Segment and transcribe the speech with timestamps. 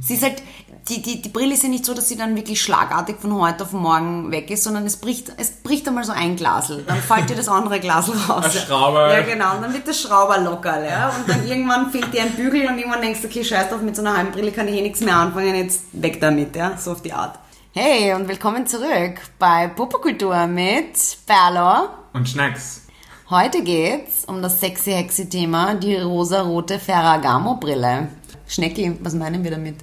[0.00, 0.42] Sie ist halt,
[0.88, 3.64] die, die, die Brille ist ja nicht so, dass sie dann wirklich schlagartig von heute
[3.64, 6.84] auf morgen weg ist, sondern es bricht, es bricht einmal so ein Glasel.
[6.86, 8.44] Dann fällt dir das andere Glasel raus.
[8.44, 9.12] Ein Schrauber.
[9.12, 9.56] Ja, genau.
[9.56, 11.08] Und dann wird der Schrauber locker, ja.
[11.10, 13.96] Und dann irgendwann fehlt dir ein Bügel und irgendwann denkst du, okay, scheiß drauf, mit
[13.96, 16.76] so einer halben Brille kann ich eh nichts mehr anfangen, jetzt weg damit, ja.
[16.76, 17.38] So auf die Art.
[17.72, 21.88] Hey und willkommen zurück bei Popokultur mit Berlo.
[22.12, 22.82] Und Schnacks.
[23.30, 28.08] Heute geht's um das sexy hexy Thema, die rosa-rote Ferragamo-Brille.
[28.48, 29.76] Schnecki, was meinen wir damit?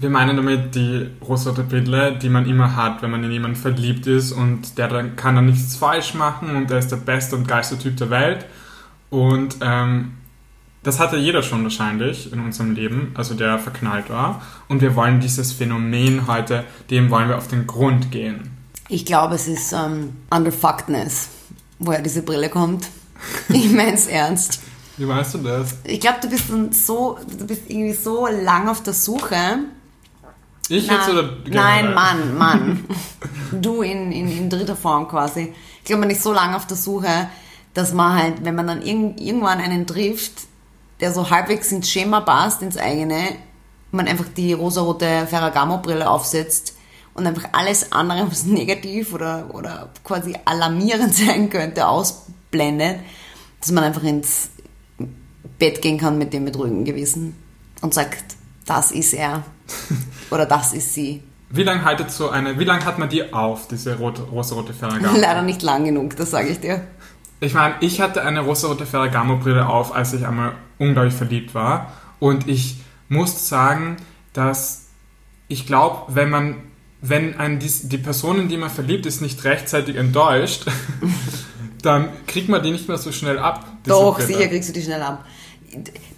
[0.00, 4.08] Wir meinen damit die rosarote Brille, die man immer hat, wenn man in jemanden verliebt
[4.08, 7.46] ist und der dann kann dann nichts falsch machen und der ist der beste und
[7.46, 8.44] geilste Typ der Welt.
[9.08, 10.14] Und ähm,
[10.82, 14.42] das hatte jeder schon wahrscheinlich in unserem Leben, also der verknallt war.
[14.66, 18.50] Und wir wollen dieses Phänomen heute, dem wollen wir auf den Grund gehen.
[18.88, 21.28] Ich glaube, es ist ähm, Underfuckedness,
[21.78, 22.86] woher diese Brille kommt.
[23.48, 24.60] Ich mein's ernst.
[24.96, 25.76] Wie weißt du das?
[25.84, 29.58] Ich glaube, du bist dann so, du bist irgendwie so lang auf der Suche.
[30.68, 31.94] Ich jetzt oder Nein, generell?
[31.94, 32.84] Mann, Mann.
[33.52, 35.52] du in, in, in dritter Form quasi.
[35.78, 37.28] Ich glaube, man ist so lange auf der Suche,
[37.74, 40.32] dass man halt, wenn man dann irg irgendwann einen trifft,
[41.00, 43.20] der so halbwegs ins Schema passt, ins eigene,
[43.90, 46.73] man einfach die rosarote Ferragamo-Brille aufsetzt
[47.14, 53.00] und einfach alles andere, was negativ oder, oder quasi alarmierend sein könnte, ausblendet,
[53.60, 54.50] dass man einfach ins
[55.58, 57.36] Bett gehen kann mit dem mit ruhigem Gewissen
[57.80, 58.24] und sagt,
[58.66, 59.44] das ist er
[60.30, 61.22] oder das ist sie.
[61.50, 65.16] Wie lange haltet so eine, wie lange hat man die auf, diese rot, rosarote Ferragamo?
[65.20, 66.82] Leider nicht lang genug, das sage ich dir.
[67.40, 71.92] Ich meine, ich hatte eine rosarote Ferragamo-Brille auf, als ich einmal unglaublich verliebt war.
[72.18, 73.98] Und ich muss sagen,
[74.32, 74.86] dass
[75.48, 76.56] ich glaube, wenn man,
[77.08, 80.64] wenn ein, die, die Person, in die man verliebt ist, nicht rechtzeitig enttäuscht,
[81.82, 83.66] dann kriegt man die nicht mehr so schnell ab.
[83.84, 84.26] Doch, Brille.
[84.26, 85.26] sicher kriegst du die schnell ab.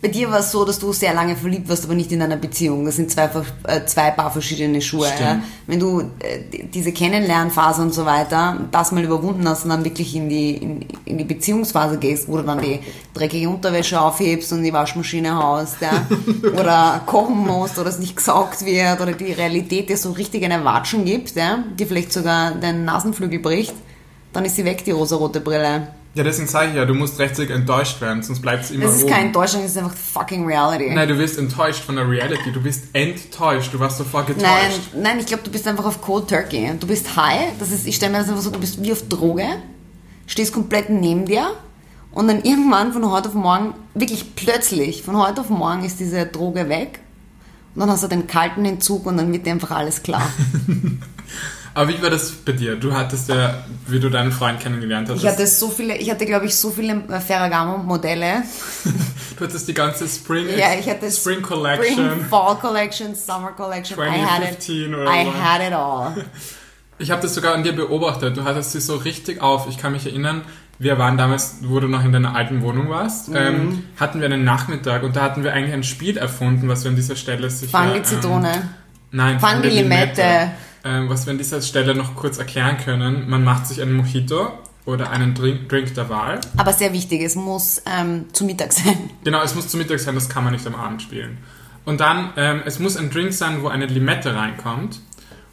[0.03, 2.37] Bei dir war es so, dass du sehr lange verliebt warst, aber nicht in einer
[2.37, 2.85] Beziehung.
[2.85, 3.31] Das sind zwei,
[3.65, 5.07] äh, zwei Paar verschiedene Schuhe.
[5.21, 5.41] Ja?
[5.67, 6.05] Wenn du äh,
[6.53, 10.57] die- diese Kennenlernphase und so weiter, das mal überwunden hast und dann wirklich in die,
[10.57, 12.81] in, in die Beziehungsphase gehst, wo du dann die
[13.15, 16.07] dreckige Unterwäsche aufhebst und die Waschmaschine haust, ja?
[16.59, 20.65] oder kochen musst oder es nicht gesaugt wird oder die Realität dir so richtig eine
[20.65, 21.65] Watschen gibt, ja?
[21.79, 23.75] die vielleicht sogar deinen Nasenflügel bricht,
[24.33, 25.89] dann ist sie weg, die rosarote Brille.
[26.17, 28.97] Ja, deswegen sage ich ja, du musst rechtzeitig enttäuscht werden, sonst bleibt es immer Das
[28.97, 29.13] ist oben.
[29.13, 30.95] kein Enttäuschung, das ist einfach fucking Reality.
[30.95, 32.53] Nein, du wirst enttäuscht von der Reality.
[32.53, 33.75] Du bist enttäuscht.
[33.75, 34.47] Du warst sofort getäuscht.
[34.95, 36.73] Nein, nein, ich glaube, du bist einfach auf Cold Turkey.
[36.81, 39.07] Du bist high, das ist, ich stelle mir das einfach so, du bist wie auf
[39.09, 39.45] Droge,
[40.27, 41.51] stehst komplett neben dir
[42.13, 46.25] und dann irgendwann von heute auf morgen, wirklich plötzlich, von heute auf morgen ist diese
[46.25, 47.01] Droge weg
[47.75, 50.23] und dann hast du den kalten Entzug und dann wird dir einfach alles klar.
[51.77, 52.75] Aber wie war das bei dir?
[52.77, 56.25] Du hattest ja, wie du deinen Freund kennengelernt hast, Ich hatte so viele, ich hatte
[56.25, 58.45] glaube ich so viele äh, Ferragamo-Modelle.
[59.39, 62.07] du hattest die ganze Spring, Ja, ich hatte Spring Collection.
[62.11, 63.99] Spring, Fall Collection, Summer Collection.
[63.99, 64.63] I had it.
[64.63, 66.25] 2015 oder I had it all.
[66.99, 68.39] Ich habe das sogar an dir beobachtet.
[68.39, 69.69] Du hattest sie so richtig auf.
[69.69, 70.47] Ich kann mich erinnern,
[70.79, 73.37] wir waren damals, wo du noch in deiner alten Wohnung warst, Mhm.
[73.37, 76.91] ähm, hatten wir einen Nachmittag und da hatten wir eigentlich ein Spiel erfunden, was wir
[76.91, 77.73] an dieser Stelle sicher...
[77.73, 78.63] Fang die ähm.
[79.11, 80.53] Nein, Fang die Limette.
[80.87, 84.53] Ähm, was wir an dieser Stelle noch kurz erklären können, man macht sich einen Mojito
[84.85, 86.41] oder einen Drink, Drink der Wahl.
[86.57, 89.11] Aber sehr wichtig, es muss ähm, zu Mittag sein.
[89.25, 91.39] Genau, es muss zu Mittag sein, das kann man nicht am Abend spielen.
[91.85, 95.01] Und dann, ähm, es muss ein Drink sein, wo eine Limette reinkommt.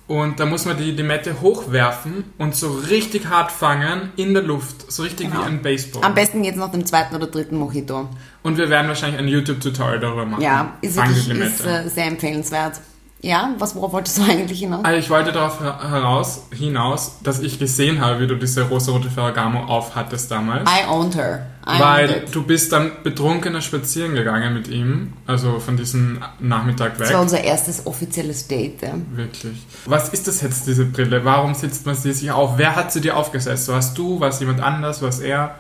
[0.06, 4.92] Und da muss man die Limette hochwerfen und so richtig hart fangen in der Luft.
[4.92, 5.44] So richtig Genau.
[5.44, 6.04] wie ein Baseball.
[6.04, 8.10] Am besten jetzt nach dem zweiten oder dritten Mojito.
[8.44, 10.44] Und wir werden wahrscheinlich ein YouTube-Tutorial darüber machen.
[10.44, 12.82] Ja, ist wirklich ist, äh, sehr empfehlenswert.
[13.26, 14.84] Ja, was, worauf wolltest du eigentlich hinaus?
[14.84, 19.10] Also ich wollte darauf her- heraus, hinaus, dass ich gesehen habe, wie du diese rosa-rote
[19.10, 20.70] Ferragamo aufhattest damals.
[20.70, 21.48] I owned her.
[21.66, 22.36] I owned Weil it.
[22.36, 27.08] du bist dann betrunkener spazieren gegangen mit ihm, also von diesem Nachmittag weg.
[27.08, 28.82] Das war unser erstes offizielles Date.
[28.82, 28.90] Ja.
[29.16, 29.66] Wirklich.
[29.86, 31.24] Was ist das jetzt, diese Brille?
[31.24, 32.58] Warum sitzt man sie sich auf?
[32.58, 33.70] Wer hat sie dir aufgesetzt?
[33.70, 34.20] Warst du?
[34.20, 35.02] War es jemand anders?
[35.02, 35.56] War es er?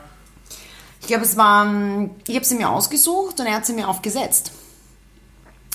[0.99, 3.87] Ich glaube, es war, ähm, ich habe sie mir ausgesucht und er hat sie mir
[3.87, 4.51] aufgesetzt.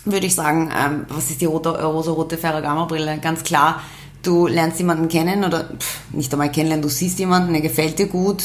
[0.05, 3.19] Würde ich sagen, ähm, was ist die rote, rosa-rote Ferragamo-Brille?
[3.19, 3.83] Ganz klar,
[4.23, 8.07] du lernst jemanden kennen oder pff, nicht einmal kennenlernen, du siehst jemanden, der gefällt dir
[8.07, 8.43] gut,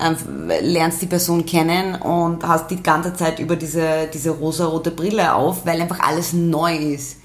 [0.00, 0.16] ähm,
[0.60, 5.66] lernst die Person kennen und hast die ganze Zeit über diese, diese rosa-rote Brille auf,
[5.66, 7.18] weil einfach alles neu ist.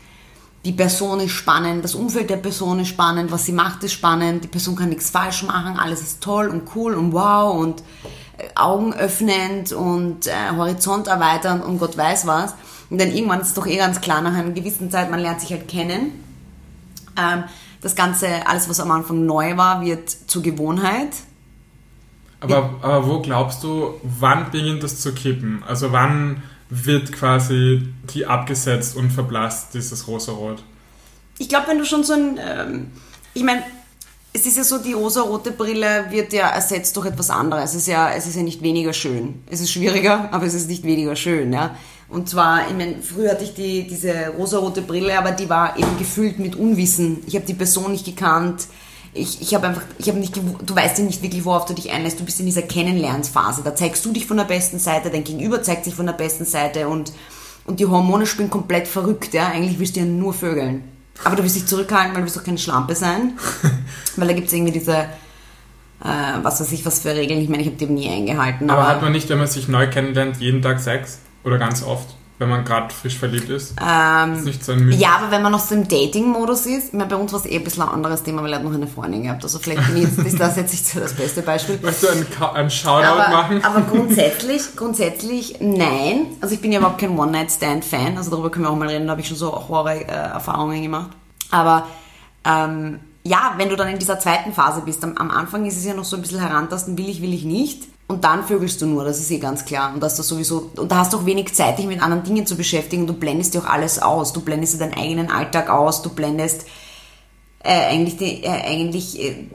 [0.66, 4.44] Die Person ist spannend, das Umfeld der Person ist spannend, was sie macht ist spannend,
[4.44, 7.82] die Person kann nichts falsch machen, alles ist toll und cool und wow und
[8.56, 12.54] Augen öffnend und äh, Horizont erweiternd und Gott weiß was.
[12.90, 15.42] Und dann irgendwann ist es doch eh ganz klar, nach einer gewissen Zeit, man lernt
[15.42, 16.24] sich halt kennen.
[17.18, 17.44] Ähm,
[17.82, 21.10] das Ganze, alles was am Anfang neu war, wird zur Gewohnheit.
[22.42, 25.64] Aber, aber wo glaubst du, wann beginnt das zu kippen?
[25.68, 30.64] Also wann wird quasi die abgesetzt und verblasst, dieses Rosarot.
[31.38, 32.92] Ich glaube, wenn du schon so ein, ähm,
[33.34, 33.64] ich meine,
[34.32, 37.72] es ist ja so, die rosa-rote Brille wird ja ersetzt durch etwas anderes.
[37.72, 39.42] Es ist ja, es ist ja nicht weniger schön.
[39.50, 41.76] Es ist schwieriger, aber es ist nicht weniger schön, ja.
[42.10, 45.98] Und zwar, ich meine, früher hatte ich die, diese rosa-rote Brille, aber die war eben
[45.98, 47.20] gefüllt mit Unwissen.
[47.28, 48.68] Ich habe die Person nicht gekannt.
[49.14, 51.92] Ich, ich habe einfach, ich habe nicht, du weißt ja nicht wirklich, worauf du dich
[51.92, 52.20] einlässt.
[52.20, 53.62] Du bist in dieser Kennenlernphase.
[53.64, 56.46] Da zeigst du dich von der besten Seite, dein Gegenüber zeigt sich von der besten
[56.46, 57.14] Seite und,
[57.66, 59.48] und die Hormone spielen komplett verrückt, ja.
[59.48, 60.99] Eigentlich willst du ja nur vögeln.
[61.24, 63.34] Aber du willst dich zurückhalten, weil du willst auch keine Schlampe sein.
[64.16, 65.08] weil da gibt es irgendwie diese, äh,
[66.42, 67.42] was weiß ich, was für Regeln.
[67.42, 68.70] Ich meine, ich habe die nie eingehalten.
[68.70, 71.20] Aber, aber, hat man nicht, wenn man sich neu kennenlernt, jeden Tag Sex?
[71.44, 72.16] Oder ganz oft?
[72.40, 73.76] Wenn man gerade frisch verliebt ist?
[73.86, 76.94] Ähm, ist nicht so ein ja, aber wenn man noch so im Dating-Modus ist, ich
[76.94, 78.74] meine, bei uns war es eh ein bisschen ein anderes Thema, weil er hat noch
[78.74, 79.44] eine Freundin gehabt.
[79.44, 81.78] Also vielleicht ich, ist das jetzt nicht so das beste Beispiel.
[81.82, 83.62] Möchtest du einen, einen Shoutout aber, machen?
[83.66, 86.28] Aber grundsätzlich, grundsätzlich nein.
[86.40, 88.16] Also ich bin ja überhaupt kein One-Night-Stand-Fan.
[88.16, 91.10] Also darüber können wir auch mal reden, da habe ich schon so Horror-Erfahrungen gemacht.
[91.52, 91.88] Aber
[92.46, 95.84] ähm, ja, wenn du dann in dieser zweiten Phase bist, am, am Anfang ist es
[95.84, 97.84] ja noch so ein bisschen herantasten, will ich, will ich nicht.
[98.10, 99.94] Und dann vögelst du nur, das ist eh ganz klar.
[99.94, 102.48] Und, dass du sowieso, und da hast du auch wenig Zeit, dich mit anderen Dingen
[102.48, 103.06] zu beschäftigen.
[103.06, 104.34] Du blendest dir auch alles aus.
[104.34, 106.02] Du blendest dir deinen eigenen Alltag aus.
[106.02, 106.66] Du blendest
[107.60, 109.46] äh, eigentlich, die, äh, eigentlich äh,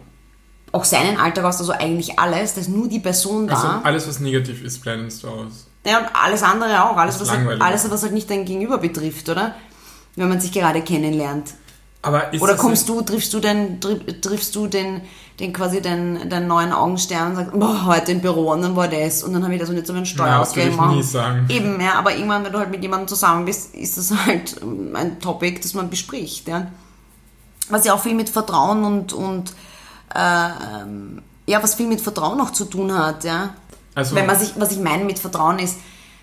[0.71, 2.55] auch seinen Alltag aus, also eigentlich alles.
[2.55, 3.55] Da ist nur die Person da.
[3.55, 5.67] Also alles, was negativ ist, blendest du aus.
[5.85, 6.97] Ja, und alles andere auch.
[6.97, 9.57] Alles, was halt, alles, was halt nicht dein Gegenüber betrifft, oder?
[10.15, 11.55] Wenn man sich gerade kennenlernt.
[12.41, 13.81] Oder kommst du, triffst du den,
[14.21, 15.01] triffst du den,
[15.41, 18.89] den quasi den, den neuen Augenstern und sagst, boah, heute im Büro und dann war
[18.89, 20.97] das und dann habe ich das und jetzt so einen Steuerausgleich ja, machen.
[20.97, 21.47] Nie sagen.
[21.49, 25.19] Eben, ja, aber irgendwann, wenn du halt mit jemandem zusammen bist, ist das halt ein
[25.21, 26.67] Topic, das man bespricht, ja.
[27.71, 29.51] Was ja auch viel mit Vertrauen und, und
[30.15, 33.55] äh, ja, was viel mit Vertrauen auch zu tun hat, ja.
[33.95, 35.77] Also, Wenn man sich, was ich meine mit Vertrauen ist,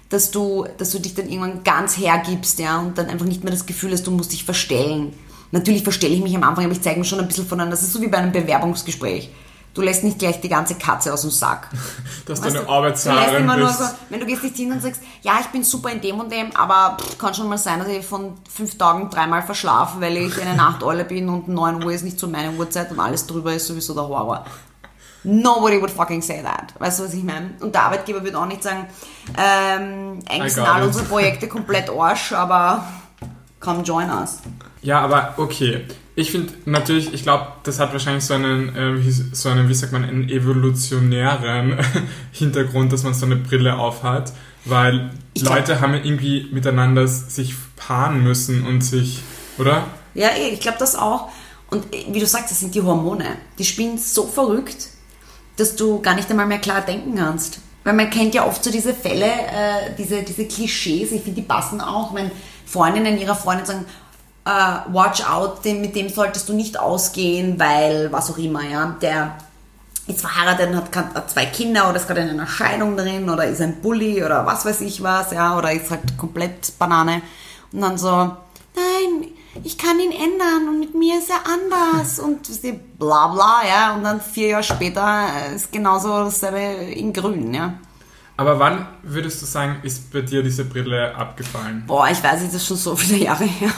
[0.10, 3.51] dass du, dass du dich dann irgendwann ganz hergibst, ja, und dann einfach nicht mehr
[3.51, 5.13] das Gefühl hast, du musst dich verstellen
[5.51, 7.75] Natürlich verstelle ich mich am Anfang, aber ich zeige mich schon ein bisschen voneinander.
[7.75, 9.30] Das ist so wie bei einem Bewerbungsgespräch.
[9.74, 11.69] Du lässt nicht gleich die ganze Katze aus dem Sack.
[12.25, 13.42] Das ist deine Arbeitssache.
[13.42, 16.19] Du so, wenn du gehst nicht hin und sagst, ja, ich bin super in dem
[16.19, 20.00] und dem, aber pff, kann schon mal sein, dass ich von fünf Tagen dreimal verschlafe,
[20.00, 23.25] weil ich eine Nachteule bin und 9 Uhr ist nicht so meine Uhrzeit und alles
[23.25, 24.45] drüber ist sowieso der Horror.
[25.24, 26.74] Nobody would fucking say that.
[26.80, 27.51] Weißt du, was ich meine?
[27.59, 28.88] Und der Arbeitgeber würde auch nicht sagen,
[29.38, 32.86] ähm, eigentlich sind alle unsere Projekte komplett Arsch, aber
[33.59, 34.39] come join us.
[34.81, 35.86] Ja, aber okay.
[36.16, 39.94] Ich finde natürlich, ich glaube, das hat wahrscheinlich so einen, äh, so einen, wie sagt
[39.94, 41.78] man, einen evolutionären
[42.31, 44.33] Hintergrund, dass man so eine Brille aufhat,
[44.66, 49.19] weil ich Leute glaub, haben irgendwie miteinander sich paaren müssen und sich,
[49.57, 49.86] oder?
[50.13, 51.30] Ja, eh, ich glaube das auch.
[51.69, 53.25] Und eh, wie du sagst, das sind die Hormone.
[53.57, 54.89] Die spielen so verrückt,
[55.56, 57.60] dass du gar nicht einmal mehr klar denken kannst.
[57.83, 61.48] Weil man kennt ja oft so diese Fälle, äh, diese, diese Klischees, ich finde, die
[61.48, 62.30] passen auch, wenn
[62.66, 63.86] Freundinnen ihrer Freundin sagen,
[64.46, 69.38] uh, watch out, mit dem solltest du nicht ausgehen, weil was auch immer, ja, der
[70.08, 73.46] ist verheiratet und hat, hat zwei Kinder oder ist gerade in einer Scheidung drin oder
[73.46, 77.22] ist ein Bully oder was weiß ich was, ja, oder ist halt komplett Banane
[77.72, 79.30] und dann so, nein,
[79.64, 82.50] ich kann ihn ändern und mit mir ist er anders und
[82.98, 86.60] bla bla, ja, und dann vier Jahre später ist genauso dasselbe
[86.92, 87.76] in grün, ja.
[88.38, 91.84] Aber wann würdest du sagen, ist bei dir diese Brille abgefallen?
[91.86, 93.70] Boah, ich weiß, es ist schon so viele Jahre her.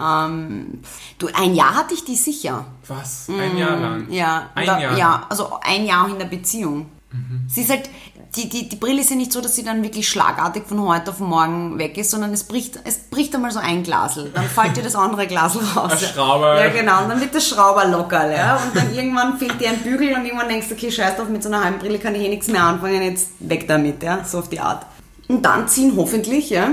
[0.00, 0.80] Ähm,
[1.18, 2.64] du, ein Jahr hatte ich die sicher.
[2.86, 3.28] Was?
[3.28, 4.10] Ein Jahr mm, lang?
[4.10, 4.50] Ja.
[4.54, 4.98] Ein da, Jahr?
[4.98, 6.86] Ja, also ein Jahr in der Beziehung.
[7.12, 7.46] Mhm.
[7.48, 7.90] Sie ist halt,
[8.36, 11.10] die, die, die Brille ist ja nicht so, dass sie dann wirklich schlagartig von heute
[11.10, 14.30] auf morgen weg ist, sondern es bricht, es bricht einmal so ein Glasel.
[14.32, 15.92] Dann fällt dir das andere Glasel raus.
[15.92, 16.64] Ein Schrauber.
[16.64, 17.02] Ja, genau.
[17.02, 18.56] Und dann wird der Schrauber locker, ja.
[18.56, 21.42] Und dann irgendwann fehlt dir ein Bügel und irgendwann denkst du, okay, scheiß drauf, mit
[21.42, 24.24] so einer halben Brille kann ich eh nichts mehr anfangen, jetzt weg damit, ja.
[24.24, 24.86] So auf die Art.
[25.26, 26.70] Und dann ziehen hoffentlich, ja.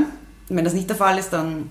[0.49, 1.69] wenn das nicht der Fall ist, dann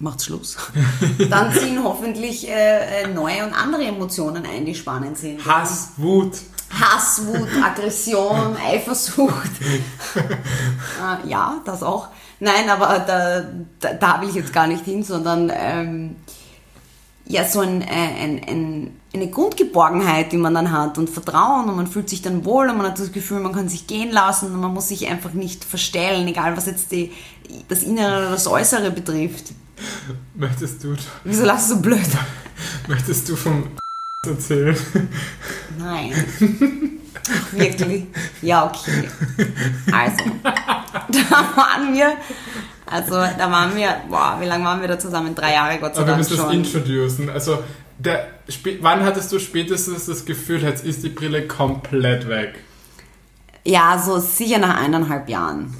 [0.00, 0.56] macht's Schluss.
[1.30, 5.44] Dann ziehen hoffentlich äh, äh, neue und andere Emotionen ein, die spannend sind.
[5.46, 6.32] Hass, Wut.
[6.70, 9.50] Hass, Wut, Aggression, Eifersucht.
[9.60, 12.08] äh, ja, das auch.
[12.38, 13.44] Nein, aber da,
[13.80, 16.16] da, da, will ich jetzt gar nicht hin, sondern ähm,
[17.26, 21.76] ja, so ein, äh, ein, ein, eine Grundgeborgenheit, die man dann hat und Vertrauen und
[21.76, 24.54] man fühlt sich dann wohl und man hat das Gefühl, man kann sich gehen lassen
[24.54, 27.12] und man muss sich einfach nicht verstellen, egal was jetzt die,
[27.68, 29.52] das Innere oder das Äußere betrifft.
[30.34, 30.96] Möchtest du.
[31.24, 32.08] Wieso lachst du so blöd?
[32.88, 33.68] Möchtest du vom
[34.26, 34.76] erzählen?
[35.78, 36.12] Nein.
[37.52, 38.06] Wirklich?
[38.42, 39.08] Ja, okay.
[39.92, 42.16] Also, da waren wir.
[42.86, 43.96] Also, da waren wir.
[44.08, 45.34] Boah, wie lange waren wir da zusammen?
[45.34, 46.26] Drei Jahre, Gott sei Aber Dank.
[46.26, 47.30] Aber wir müssen das introducen.
[47.30, 47.62] Also,
[47.98, 48.28] der,
[48.80, 52.64] wann hattest du spätestens das Gefühl, jetzt ist die Brille komplett weg?
[53.64, 55.74] Ja, so sicher nach eineinhalb Jahren.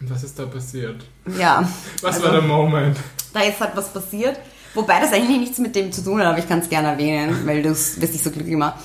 [0.00, 1.04] Und was ist da passiert?
[1.38, 1.68] Ja.
[2.02, 2.98] Was also, war der Moment?
[3.34, 4.38] Da ist halt was passiert.
[4.74, 7.42] Wobei das eigentlich nichts mit dem zu tun hat, aber ich kann es gerne erwähnen,
[7.44, 8.76] weil das wirst dich so glücklich macht.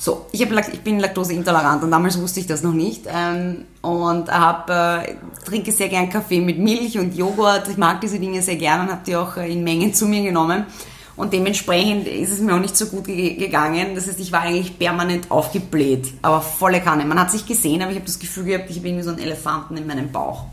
[0.00, 3.06] So, ich, hab, ich bin laktoseintolerant und damals wusste ich das noch nicht.
[3.12, 7.68] Ähm, und hab, äh, trinke sehr gern Kaffee mit Milch und Joghurt.
[7.68, 10.22] Ich mag diese Dinge sehr gern und habe die auch äh, in Mengen zu mir
[10.22, 10.66] genommen.
[11.16, 13.96] Und dementsprechend ist es mir auch nicht so gut ge gegangen.
[13.96, 17.04] Das heißt, ich war eigentlich permanent aufgebläht, aber volle Kanne.
[17.04, 19.18] Man hat sich gesehen, aber ich habe das Gefühl gehabt, ich habe irgendwie so einen
[19.18, 20.44] Elefanten in meinem Bauch.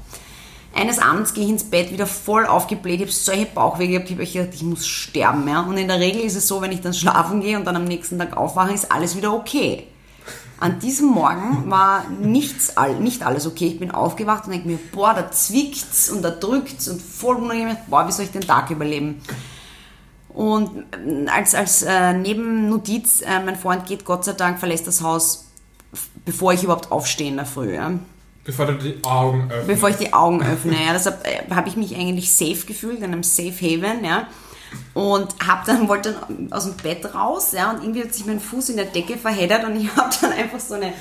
[0.76, 4.38] Eines Abends gehe ich ins Bett wieder voll aufgebläht, ich habe solche Bauchwege gehabt, ich
[4.38, 5.48] habe ich muss sterben.
[5.48, 5.62] Ja?
[5.62, 7.86] Und in der Regel ist es so, wenn ich dann schlafen gehe und dann am
[7.86, 9.88] nächsten Tag aufwache, ist alles wieder okay.
[10.60, 13.68] An diesem Morgen war nichts, nicht alles okay.
[13.68, 17.78] Ich bin aufgewacht und denke mir, boah, da zwickt's und da drückt's und voll unangenehm,
[17.88, 19.22] boah, wie soll ich den Tag überleben?
[20.28, 25.02] Und äh, als, als äh, Nebennotiz, äh, mein Freund geht Gott sei Dank, verlässt das
[25.02, 25.46] Haus,
[26.26, 27.76] bevor ich überhaupt aufstehe in der Früh.
[27.76, 27.94] Ja?
[28.46, 29.68] Bevor du die Augen öffnest.
[29.68, 30.94] Bevor ich die Augen öffne, ja.
[30.94, 34.28] Deshalb äh, habe ich mich eigentlich safe gefühlt, in einem Safe Haven, ja.
[34.94, 38.40] Und hab dann, wollte dann aus dem Bett raus, ja, und irgendwie hat sich mein
[38.40, 40.94] Fuß in der Decke verheddert und ich habe dann einfach so eine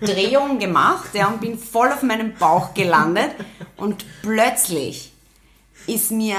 [0.00, 3.30] Drehung gemacht, ja, und bin voll auf meinem Bauch gelandet
[3.76, 5.12] und plötzlich
[5.86, 6.36] ist mir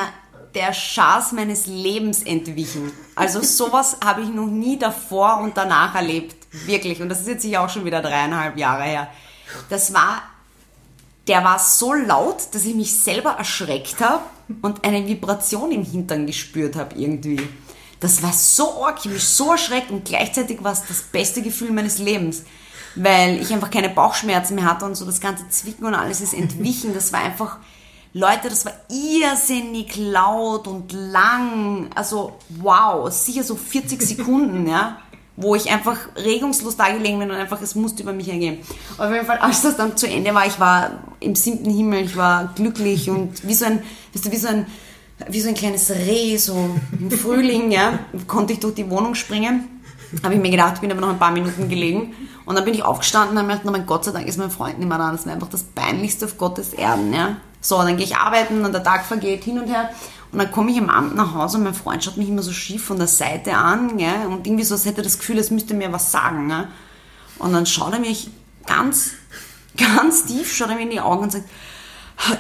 [0.55, 2.91] der Schatz meines Lebens entwichen.
[3.15, 6.35] Also sowas habe ich noch nie davor und danach erlebt.
[6.67, 7.01] Wirklich.
[7.01, 9.07] Und das ist jetzt auch schon wieder dreieinhalb Jahre her.
[9.69, 10.21] Das war
[11.27, 14.23] der war so laut, dass ich mich selber erschreckt habe
[14.61, 17.41] und eine Vibration im Hintern gespürt habe irgendwie.
[17.99, 21.71] Das war so arg, ich mich so erschreckt und gleichzeitig war es das beste Gefühl
[21.71, 22.43] meines Lebens,
[22.95, 26.33] weil ich einfach keine Bauchschmerzen mehr hatte und so das ganze Zwicken und alles ist
[26.33, 26.93] entwichen.
[26.93, 27.59] Das war einfach,
[28.11, 31.89] Leute, das war irrsinnig laut und lang.
[31.95, 34.97] Also wow, sicher so 40 Sekunden, ja
[35.35, 38.59] wo ich einfach regungslos da gelegen bin und einfach, es musste über mich ergehen.
[38.97, 42.15] Auf jeden Fall, als das dann zu Ende war, ich war im siebten Himmel, ich
[42.15, 43.81] war glücklich und wie so ein,
[44.13, 44.67] weißt du, wie so ein,
[45.29, 49.81] wie so ein kleines Reh, so im Frühling, ja, konnte ich durch die Wohnung springen.
[50.21, 52.13] Habe ich mir gedacht, bin aber noch ein paar Minuten gelegen.
[52.45, 54.51] Und dann bin ich aufgestanden und habe mir gedacht, mein Gott sei Dank ist mein
[54.51, 55.11] Freund nicht mehr da.
[55.11, 57.37] Das ist einfach das Peinlichste auf Gottes Erden, ja.
[57.61, 59.89] So, dann gehe ich arbeiten und der Tag vergeht hin und her.
[60.33, 62.51] Und dann komme ich am Abend nach Hause und mein Freund schaut mich immer so
[62.51, 64.25] schief von der Seite an gell?
[64.27, 66.49] und irgendwie so, als hätte er das Gefühl, es müsste mir was sagen.
[66.49, 66.67] Gell?
[67.37, 68.31] Und dann schaut er mich
[68.65, 69.11] ganz,
[69.77, 71.47] ganz tief, schaut er mir in die Augen und sagt,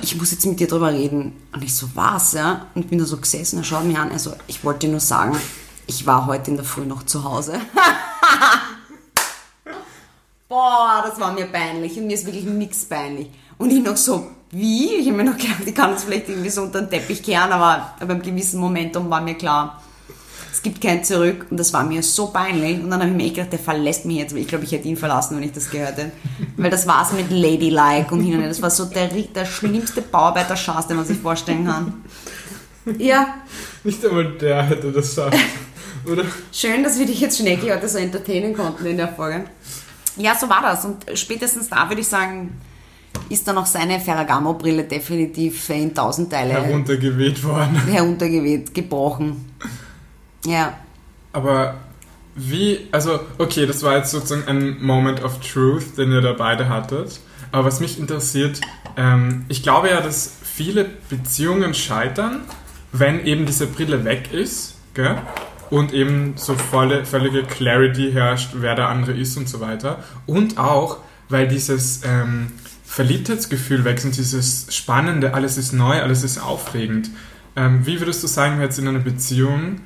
[0.01, 1.33] ich muss jetzt mit dir drüber reden.
[1.51, 2.33] Und ich so, was?
[2.33, 2.65] Ja?
[2.73, 5.37] Und bin da so gesessen, er schaut mich an, also ich wollte dir nur sagen,
[5.85, 7.61] ich war heute in der Früh noch zu Hause.
[10.49, 13.29] Boah, das war mir peinlich und mir ist wirklich nichts peinlich.
[13.59, 14.95] Und ich noch so, wie?
[14.95, 17.51] Ich habe mir noch gedacht, ich kann das vielleicht irgendwie so unter den Teppich kehren,
[17.51, 19.81] aber beim gewissen Momentum war mir klar,
[20.51, 22.79] es gibt kein Zurück und das war mir so peinlich.
[22.81, 24.71] Und dann habe ich mir echt gedacht, der verlässt mich jetzt, weil ich glaube, ich
[24.71, 26.11] hätte ihn verlassen, wenn ich das gehört hätte.
[26.57, 28.49] Weil das war es mit Ladylike und hin und her.
[28.49, 32.03] Das war so der, der schlimmste Bauarbeiter-Schatz, den man sich vorstellen kann.
[32.99, 33.35] Ja.
[33.83, 35.37] Nicht einmal der hätte das gesagt,
[36.05, 36.23] oder?
[36.51, 39.45] Schön, dass wir dich jetzt Schnecki heute so entertainen konnten in der Folge.
[40.17, 40.85] Ja, so war das.
[40.85, 42.59] Und spätestens da würde ich sagen,
[43.29, 47.75] ist dann auch seine Ferragamo-Brille definitiv in tausend Teile heruntergeweht worden.
[47.87, 49.53] Heruntergeweht, gebrochen.
[50.45, 50.77] Ja.
[51.31, 51.75] Aber
[52.35, 56.69] wie, also, okay, das war jetzt sozusagen ein Moment of Truth, den ihr da beide
[56.69, 57.19] hattet.
[57.51, 58.59] Aber was mich interessiert,
[58.97, 62.41] ähm, ich glaube ja, dass viele Beziehungen scheitern,
[62.91, 65.17] wenn eben diese Brille weg ist, gell?
[65.69, 70.03] Und eben so volle, völlige Clarity herrscht, wer der andere ist und so weiter.
[70.27, 70.97] Und auch,
[71.29, 72.51] weil dieses ähm,
[72.93, 77.09] Verliebtheitsgefühl weg dieses Spannende, alles ist neu, alles ist aufregend.
[77.55, 79.81] Ähm, wie würdest du sagen, jetzt in einer Beziehung,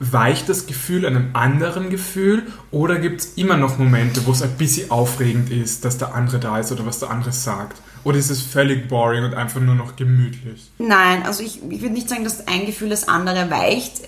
[0.00, 4.54] weicht das Gefühl einem anderen Gefühl oder gibt es immer noch Momente, wo es ein
[4.58, 7.80] bisschen aufregend ist, dass der andere da ist oder was der andere sagt?
[8.04, 10.72] Oder ist es völlig boring und einfach nur noch gemütlich?
[10.76, 14.02] Nein, also ich, ich würde nicht sagen, dass ein Gefühl das andere weicht.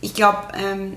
[0.00, 0.94] Ich glaube, ähm,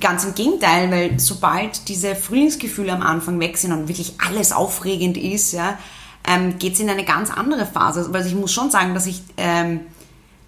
[0.00, 5.16] Ganz im Gegenteil, weil sobald diese Frühlingsgefühle am Anfang weg sind und wirklich alles aufregend
[5.16, 5.78] ist, ja,
[6.26, 8.08] ähm, geht es in eine ganz andere Phase.
[8.12, 9.80] Also ich muss schon sagen, dass ich, ähm,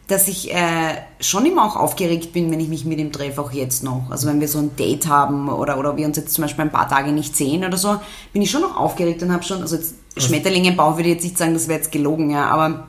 [0.09, 3.53] dass ich äh, schon immer auch aufgeregt bin, wenn ich mich mit ihm treffe, auch
[3.53, 4.11] jetzt noch.
[4.11, 6.73] Also wenn wir so ein Date haben oder, oder wir uns jetzt zum Beispiel ein
[6.73, 7.97] paar Tage nicht sehen oder so,
[8.33, 11.15] bin ich schon noch aufgeregt und habe schon, also jetzt Schmetterlinge im Bauch würde ich
[11.17, 12.87] jetzt nicht sagen, das wäre jetzt gelogen, ja, aber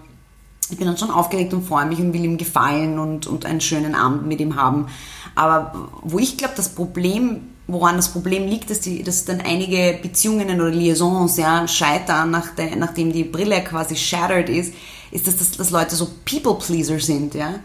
[0.69, 3.61] ich bin dann schon aufgeregt und freue mich und will ihm gefallen und, und einen
[3.61, 4.87] schönen Abend mit ihm haben.
[5.35, 9.99] Aber wo ich glaube, das Problem, woran das Problem liegt, dass, die, dass dann einige
[10.01, 14.73] Beziehungen oder Liaisons ja, scheitern, nach der, nachdem die Brille quasi shattered ist,
[15.11, 17.35] ist, dass, das, dass Leute so People-Pleaser sind.
[17.35, 17.55] Ja?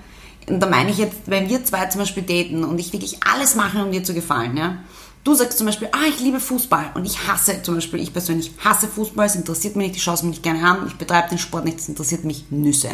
[0.48, 3.54] Und da meine ich jetzt, wenn wir zwei zum Beispiel daten und ich wirklich alles
[3.54, 4.78] mache, um dir zu gefallen, ja,
[5.22, 8.52] Du sagst zum Beispiel, ah, ich liebe Fußball und ich hasse zum Beispiel, ich persönlich
[8.64, 11.28] hasse Fußball, es interessiert mich nicht, ich schaue es mir nicht gerne an, ich betreibe
[11.28, 12.88] den Sport nicht, es interessiert mich Nüsse.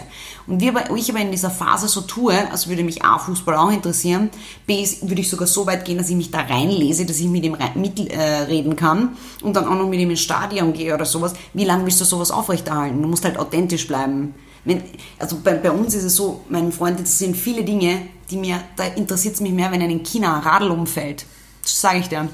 [0.49, 3.55] Und wie aber, ich aber in dieser Phase so tue, als würde mich A, Fußball
[3.55, 4.31] auch interessieren,
[4.67, 7.45] B, würde ich sogar so weit gehen, dass ich mich da reinlese, dass ich mit
[7.45, 11.33] ihm mitreden äh, kann und dann auch noch mit ihm ins Stadion gehe oder sowas.
[11.55, 13.01] Wie lange willst du sowas aufrechterhalten?
[13.01, 14.35] Du musst halt authentisch bleiben.
[14.65, 14.83] Wenn,
[15.21, 18.03] also bei, bei, uns ist es so, mein Freund, das sind viele Dinge,
[18.33, 21.25] die mir, da interessiert es mich mehr, wenn in China Radl umfällt
[21.69, 22.29] sage ich dir.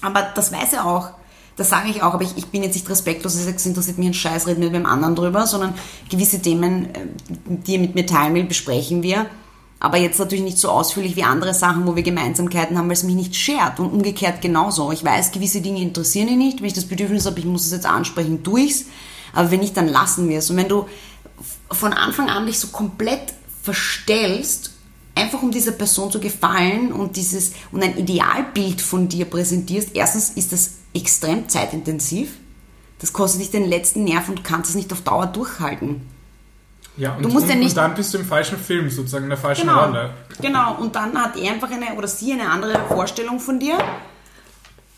[0.00, 1.10] Aber das weiß er auch.
[1.56, 4.06] Das sage ich auch, aber ich, ich bin jetzt nicht respektlos, ich es interessiert mich
[4.06, 5.74] ein Scheiß, reden mit dem anderen drüber, sondern
[6.08, 7.00] gewisse Themen, äh,
[7.48, 9.26] die er mit mir teilen will, besprechen wir.
[9.80, 13.02] Aber jetzt natürlich nicht so ausführlich wie andere Sachen, wo wir Gemeinsamkeiten haben, weil es
[13.02, 13.78] mich nicht schert.
[13.80, 14.90] Und umgekehrt genauso.
[14.92, 16.60] Ich weiß, gewisse Dinge interessieren ihn nicht.
[16.60, 18.86] Wenn ich das Bedürfnis habe, ich muss es jetzt ansprechen, tue ich's.
[19.32, 20.50] Aber wenn nicht, dann lassen wir es.
[20.50, 20.86] Und wenn du
[21.70, 24.72] von Anfang an dich so komplett verstellst
[25.18, 30.30] einfach um dieser Person zu gefallen und dieses und ein Idealbild von dir präsentierst, erstens
[30.30, 32.32] ist das extrem zeitintensiv.
[33.00, 36.02] Das kostet dich den letzten Nerv und du kannst es nicht auf Dauer durchhalten.
[36.96, 39.24] Ja, und, du musst und, ja nicht, und dann bist du im falschen Film, sozusagen
[39.24, 40.10] in der falschen genau, Rolle.
[40.40, 43.78] Genau, und dann hat er einfach eine oder sie eine andere Vorstellung von dir.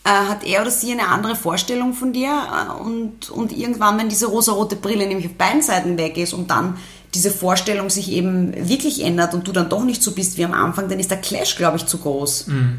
[0.02, 4.08] Äh, hat er oder sie eine andere Vorstellung von dir äh, und, und irgendwann, wenn
[4.08, 6.78] diese rosa-rote Brille nämlich auf beiden Seiten weg ist und dann
[7.14, 10.52] diese Vorstellung sich eben wirklich ändert und du dann doch nicht so bist wie am
[10.52, 12.46] Anfang, dann ist der Clash, glaube ich, zu groß.
[12.46, 12.78] Mhm.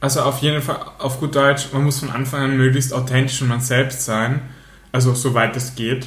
[0.00, 3.48] Also auf jeden Fall, auf gut Deutsch, man muss von Anfang an möglichst authentisch und
[3.48, 4.42] man selbst sein.
[4.92, 6.06] Also soweit es geht.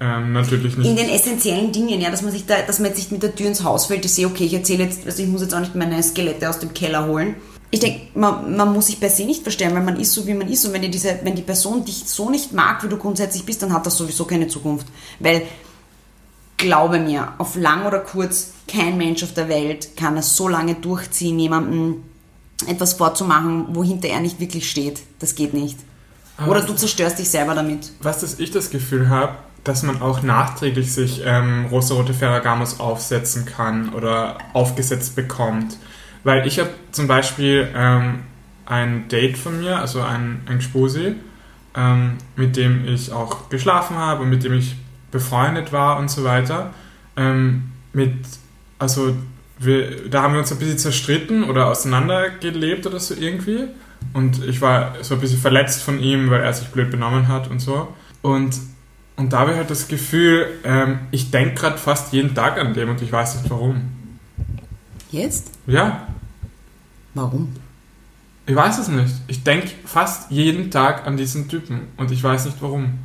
[0.00, 0.88] Ähm, natürlich nicht.
[0.88, 3.34] In den essentiellen Dingen, ja, dass man sich da, dass man jetzt nicht mit der
[3.34, 5.60] Tür ins Haus fällt, ich sehe, okay, ich erzähle jetzt, also ich muss jetzt auch
[5.60, 7.34] nicht meine Skelette aus dem Keller holen.
[7.70, 10.34] Ich denke, man, man muss sich per se nicht verstellen, weil man ist so, wie
[10.34, 10.64] man ist.
[10.64, 13.72] Und wenn, diese, wenn die Person dich so nicht mag, wie du grundsätzlich bist, dann
[13.72, 14.88] hat das sowieso keine Zukunft.
[15.20, 15.42] Weil
[16.60, 20.76] glaube mir, auf lang oder kurz, kein Mensch auf der Welt kann es so lange
[20.76, 22.04] durchziehen, jemandem
[22.66, 25.00] etwas vorzumachen, wohinter er nicht wirklich steht.
[25.18, 25.78] Das geht nicht.
[26.36, 27.92] Aber oder du zerstörst dich selber damit.
[28.00, 33.44] Was dass ich das Gefühl habe, dass man auch nachträglich sich ähm, rosa-rote Ferragamos aufsetzen
[33.44, 35.76] kann oder aufgesetzt bekommt.
[36.24, 38.20] Weil ich habe zum Beispiel ähm,
[38.66, 41.14] ein Date von mir, also ein, ein Gspusi,
[41.76, 44.76] ähm, mit dem ich auch geschlafen habe und mit dem ich
[45.10, 46.70] befreundet war und so weiter.
[47.16, 48.14] Ähm, mit,
[48.78, 49.14] also
[49.58, 53.68] wir, da haben wir uns ein bisschen zerstritten oder auseinandergelebt oder so irgendwie.
[54.14, 57.50] Und ich war so ein bisschen verletzt von ihm, weil er sich blöd benommen hat
[57.50, 57.88] und so.
[58.22, 58.58] Und,
[59.16, 62.74] und da habe ich halt das Gefühl, ähm, ich denke gerade fast jeden Tag an
[62.74, 63.82] dem und ich weiß nicht warum.
[65.10, 65.50] Jetzt?
[65.66, 66.06] Ja.
[67.14, 67.54] Warum?
[68.46, 69.14] Ich weiß es nicht.
[69.26, 72.98] Ich denke fast jeden Tag an diesen Typen und ich weiß nicht warum.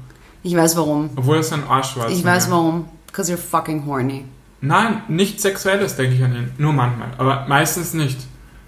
[0.45, 1.09] Ich weiß warum.
[1.15, 2.07] Obwohl es ein Arsch war.
[2.07, 2.87] Ich weiß warum.
[3.07, 4.25] Because you're fucking horny.
[4.61, 6.51] Nein, nicht sexuelles denke ich an ihn.
[6.59, 7.09] Nur manchmal.
[7.17, 8.19] Aber meistens nicht.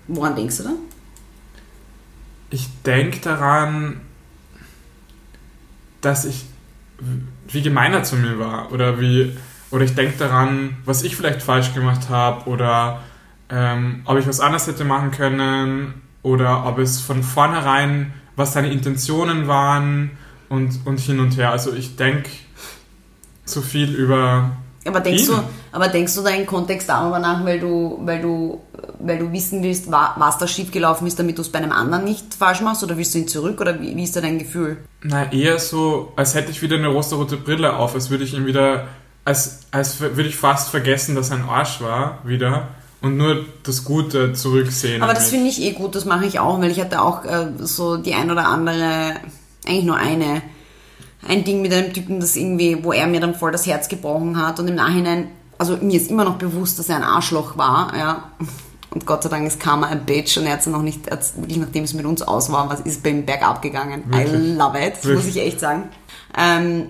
[0.08, 0.78] Woran denkst du dann?
[2.50, 4.02] Ich denke daran,
[6.02, 6.46] dass ich,
[7.48, 8.72] wie gemein er zu mir war.
[8.72, 9.38] Oder wie,
[9.70, 12.50] oder ich denke daran, was ich vielleicht falsch gemacht habe.
[12.50, 13.04] Oder
[13.52, 16.02] ähm, ob ich was anderes hätte machen können.
[16.24, 20.18] Oder ob es von vornherein, was seine Intentionen waren
[20.50, 21.52] und, und hin und her.
[21.52, 22.30] Also ich denke
[23.46, 24.52] zu viel über.
[24.86, 25.30] Aber denkst, ihn.
[25.30, 28.62] du, aber denkst du da im Kontext darüber nach, weil du, weil du,
[29.00, 32.34] weil du wissen willst, was da schiefgelaufen ist, damit du es bei einem anderen nicht
[32.34, 32.84] falsch machst?
[32.84, 33.60] Oder willst du ihn zurück?
[33.60, 34.78] Oder wie, wie ist da dein Gefühl?
[35.04, 38.46] Na, eher so, als hätte ich wieder eine rosarote Brille auf, als würde ich ihn
[38.46, 38.88] wieder,
[39.26, 42.70] als, als würde ich fast vergessen, dass er ein Arsch war, wieder
[43.02, 45.04] und nur das Gute zurücksehen.
[45.04, 47.50] Aber das finde ich eh gut, das mache ich auch, weil ich hatte auch äh,
[47.60, 49.16] so die ein oder andere
[49.68, 50.42] eigentlich nur eine,
[51.28, 54.42] ein Ding mit einem Typen, das irgendwie, wo er mir dann voll das Herz gebrochen
[54.42, 57.94] hat und im Nachhinein, also mir ist immer noch bewusst, dass er ein Arschloch war,
[57.98, 58.32] ja.
[58.90, 61.58] Und Gott sei Dank ist Karma ein Bitch und er hat es noch nicht, wirklich
[61.58, 64.04] nachdem es mit uns aus war, was ist bei ihm bergab gegangen.
[64.08, 64.34] Wirklich?
[64.34, 65.26] I love it, das wirklich?
[65.26, 65.90] muss ich echt sagen.
[66.38, 66.88] Ähm,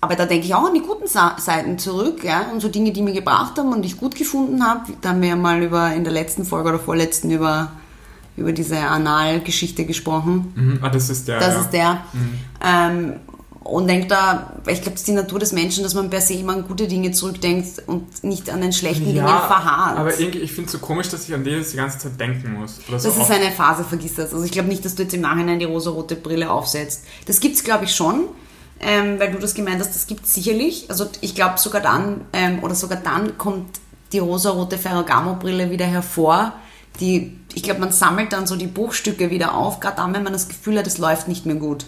[0.00, 3.02] aber da denke ich auch an die guten Seiten zurück, ja, und so Dinge, die
[3.02, 4.80] mir gebracht haben und die ich gut gefunden habe.
[5.00, 7.72] Da haben wir ja mal über, in der letzten Folge oder vorletzten über
[8.36, 10.52] über diese Analgeschichte gesprochen.
[10.54, 10.78] Mhm.
[10.82, 11.38] Ah, das ist der.
[11.38, 11.60] Das ja.
[11.60, 11.92] ist der.
[12.12, 12.38] Mhm.
[12.64, 13.12] Ähm,
[13.64, 16.34] und denkt da, ich glaube, das ist die Natur des Menschen, dass man per se
[16.34, 19.96] immer an gute Dinge zurückdenkt und nicht an den schlechten ja, Dingen verharrt.
[19.98, 22.52] Aber irgendwie, ich finde es so komisch, dass ich an das die ganze Zeit denken
[22.52, 22.80] muss.
[22.90, 24.34] das so ist eine Phase, vergiss das.
[24.34, 27.04] Also ich glaube nicht, dass du jetzt im Nachhinein die rosa-rote Brille aufsetzt.
[27.24, 28.24] Das gibt es, glaube ich, schon.
[28.80, 30.90] Ähm, weil du das gemeint hast, das gibt es sicherlich.
[30.90, 33.80] Also ich glaube sogar dann, ähm, oder sogar dann kommt
[34.12, 36.52] die rosa-rote Ferragamo-Brille wieder hervor,
[37.00, 40.32] die, ich glaube, man sammelt dann so die Bruchstücke wieder auf, gerade dann, wenn man
[40.32, 41.86] das Gefühl hat, es läuft nicht mehr gut.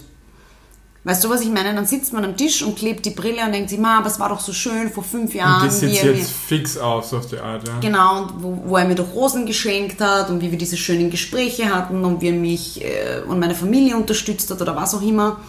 [1.07, 1.73] Weißt du, was ich meine?
[1.73, 4.27] Dann sitzt man am Tisch und klebt die Brille und denkt sich, ma, was war
[4.27, 5.61] doch so schön vor fünf Jahren.
[5.61, 7.79] Und die sitzt jetzt fix auf, so auf die Art, ja.
[7.79, 11.09] Genau, und wo, wo er mir doch Rosen geschenkt hat und wie wir diese schönen
[11.09, 15.01] Gespräche hatten und wie er mich äh, und meine Familie unterstützt hat oder was auch
[15.01, 15.39] immer.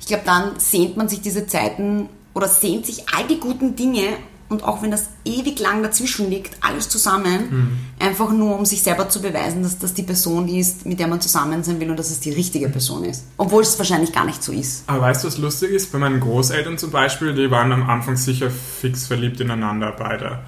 [0.00, 4.08] Ich glaube, dann sehnt man sich diese Zeiten oder sehnt sich all die guten Dinge
[4.54, 9.08] und auch wenn das ewig lang dazwischen liegt, alles zusammen, einfach nur um sich selber
[9.08, 12.10] zu beweisen, dass das die Person ist, mit der man zusammen sein will und dass
[12.10, 13.24] es die richtige Person ist.
[13.36, 14.84] Obwohl es wahrscheinlich gar nicht so ist.
[14.86, 15.92] Aber weißt du, was lustig ist?
[15.92, 20.38] Bei meinen Großeltern zum Beispiel, die waren am Anfang sicher fix verliebt ineinander, beide.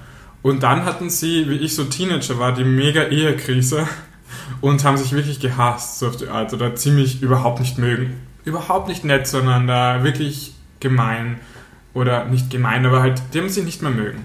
[0.41, 3.87] Und dann hatten sie, wie ich so Teenager war, die mega Ehekrise
[4.61, 8.15] und haben sich wirklich gehasst, so auf die Art, oder ziemlich überhaupt nicht mögen.
[8.45, 11.39] Überhaupt nicht nett zueinander, wirklich gemein.
[11.97, 14.23] Oder nicht gemein, aber halt, die haben sich nicht mehr mögen.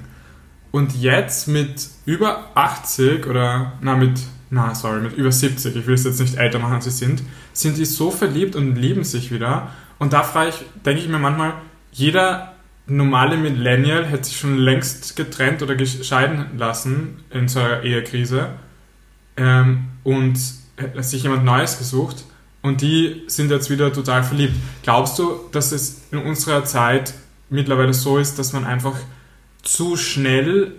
[0.73, 5.95] Und jetzt mit über 80 oder, na, mit, na, sorry, mit über 70, ich will
[5.95, 7.23] es jetzt nicht älter machen, als sie sind,
[7.55, 9.71] sind die so verliebt und lieben sich wieder.
[9.99, 11.55] Und da frage ich, denke ich mir manchmal,
[11.93, 12.53] jeder
[12.87, 18.51] normale Millennial hätte sich schon längst getrennt oder gescheiden lassen in so einer Ehekrise
[19.39, 20.39] ähm, und
[20.77, 22.25] hätte sich jemand Neues gesucht
[22.61, 24.57] und die sind jetzt wieder total verliebt.
[24.83, 27.15] Glaubst du, dass es in unserer Zeit
[27.53, 28.95] mittlerweile so ist, dass man einfach
[29.63, 30.73] zu schnell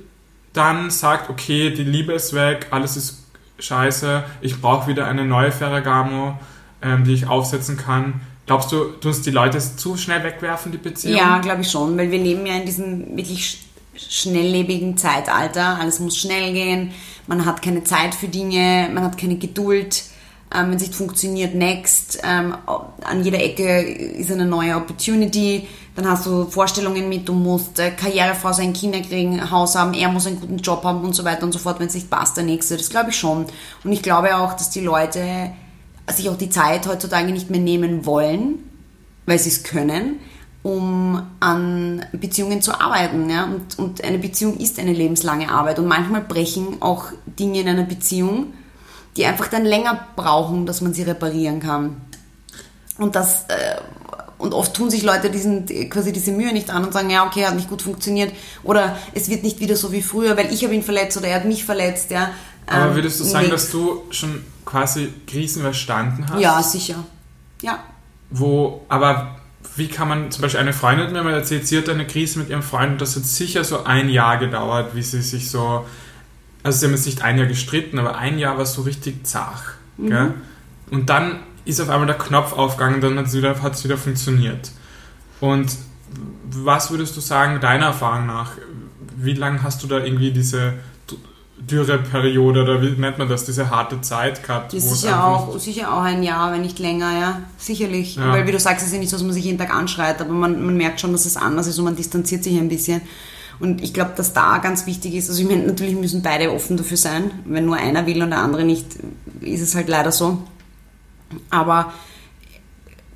[0.54, 3.24] dann sagt, okay, die Liebe ist weg, alles ist
[3.60, 6.38] scheiße, ich brauche wieder eine neue Ferragamo,
[6.82, 8.22] ähm, die ich aufsetzen kann.
[8.46, 11.16] Glaubst du, musst die Leute zu schnell wegwerfen, die Beziehung?
[11.18, 13.40] Ja, glaube ich schon, weil wir leben ja in diesem wirklich
[13.96, 15.78] sch- schnelllebigen Zeitalter.
[15.80, 16.92] Alles muss schnell gehen,
[17.26, 20.04] man hat keine Zeit für Dinge, man hat keine Geduld.
[20.54, 22.20] Ähm, Wenn es nicht funktioniert, next.
[22.24, 22.56] Ähm,
[23.04, 25.68] an jeder Ecke ist eine neue Opportunity.
[25.96, 30.10] Dann hast du Vorstellungen mit, du musst äh, Karrierefrau sein, Kinder kriegen, Haus haben, er
[30.10, 31.80] muss einen guten Job haben und so weiter und so fort.
[31.80, 32.78] Wenn es nicht passt, der nächste.
[32.78, 33.46] Das glaube ich schon.
[33.84, 35.52] Und ich glaube auch, dass die Leute
[36.12, 38.60] sich auch die Zeit heutzutage nicht mehr nehmen wollen,
[39.26, 40.20] weil sie es können,
[40.62, 43.30] um an Beziehungen zu arbeiten.
[43.30, 43.46] Ja?
[43.46, 45.80] Und, und eine Beziehung ist eine lebenslange Arbeit.
[45.80, 48.54] Und manchmal brechen auch Dinge in einer Beziehung,
[49.18, 52.02] die einfach dann länger brauchen, dass man sie reparieren kann.
[52.98, 53.78] Und das äh,
[54.44, 57.46] und oft tun sich Leute diesen, quasi diese Mühe nicht an und sagen, ja, okay,
[57.46, 60.76] hat nicht gut funktioniert oder es wird nicht wieder so wie früher, weil ich habe
[60.76, 62.12] ihn verletzt oder er hat mich verletzt.
[62.12, 62.32] Ja.
[62.68, 66.42] Aber Ähm, würdest du sagen, dass du schon quasi Krisen überstanden hast?
[66.42, 67.06] Ja, sicher.
[67.62, 67.80] Ja.
[68.32, 69.38] Wo, aber
[69.76, 72.40] wie kann man, zum Beispiel eine Freundin hat mir mal erzählt, sie hat eine Krise
[72.40, 75.86] mit ihrem Freund und das hat sicher so ein Jahr gedauert, wie sie sich so,
[76.64, 79.74] also sie haben jetzt nicht ein Jahr gestritten, aber ein Jahr war so richtig zach.
[79.98, 80.34] Gell?
[80.90, 84.72] Und dann ist auf einmal der Knopf aufgegangen, dann hat es wieder, hat's wieder funktioniert.
[85.40, 85.76] Und
[86.50, 88.52] was würdest du sagen, deiner Erfahrung nach,
[89.18, 90.74] wie lange hast du da irgendwie diese
[91.58, 94.74] Dürreperiode oder wie nennt man das, diese harte Zeit gehabt?
[94.74, 97.42] Ist sicher auch, sicher auch ein Jahr, wenn nicht länger, ja.
[97.58, 98.16] Sicherlich.
[98.16, 98.32] Ja.
[98.32, 100.20] Weil wie du sagst, es ist ja nicht so, dass man sich jeden Tag anschreit,
[100.20, 103.02] aber man, man merkt schon, dass es anders ist und man distanziert sich ein bisschen.
[103.60, 106.78] Und ich glaube, dass da ganz wichtig ist, also ich meine, natürlich müssen beide offen
[106.78, 107.32] dafür sein.
[107.46, 108.88] Wenn nur einer will und der andere nicht,
[109.42, 110.40] ist es halt leider so.
[111.50, 111.94] Aber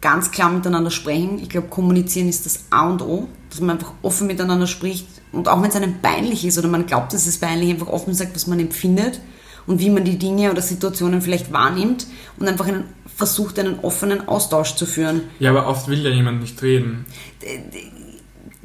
[0.01, 1.39] ganz klar miteinander sprechen.
[1.39, 5.47] Ich glaube, kommunizieren ist das A und O, dass man einfach offen miteinander spricht und
[5.47, 8.35] auch wenn es einem peinlich ist oder man glaubt, es ist peinlich, einfach offen sagt,
[8.35, 9.19] was man empfindet
[9.65, 12.07] und wie man die Dinge oder Situationen vielleicht wahrnimmt
[12.39, 15.23] und einfach einen, versucht, einen offenen Austausch zu führen.
[15.39, 17.05] Ja, aber oft will ja jemand nicht reden.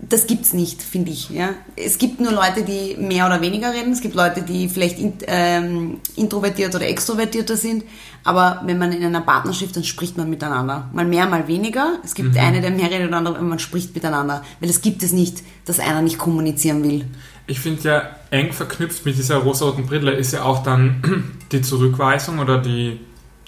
[0.09, 1.31] Das gibt's nicht, finde ich.
[1.31, 1.51] Ja?
[1.77, 3.93] Es gibt nur Leute, die mehr oder weniger reden.
[3.93, 7.85] Es gibt Leute, die vielleicht in, ähm, introvertiert oder extrovertierter sind.
[8.25, 10.91] Aber wenn man in einer Partnerschaft, dann spricht man miteinander.
[10.93, 11.99] Mal mehr, mal weniger.
[12.05, 14.45] Es gibt eine, der mehr redet oder andere, man spricht miteinander.
[14.59, 17.07] Weil es gibt es nicht, dass einer nicht kommunizieren will.
[17.47, 22.41] Ich finde ja, eng verknüpft mit dieser rosaroten Brille ist ja auch dann die Zurückweisung
[22.41, 23.01] oder die,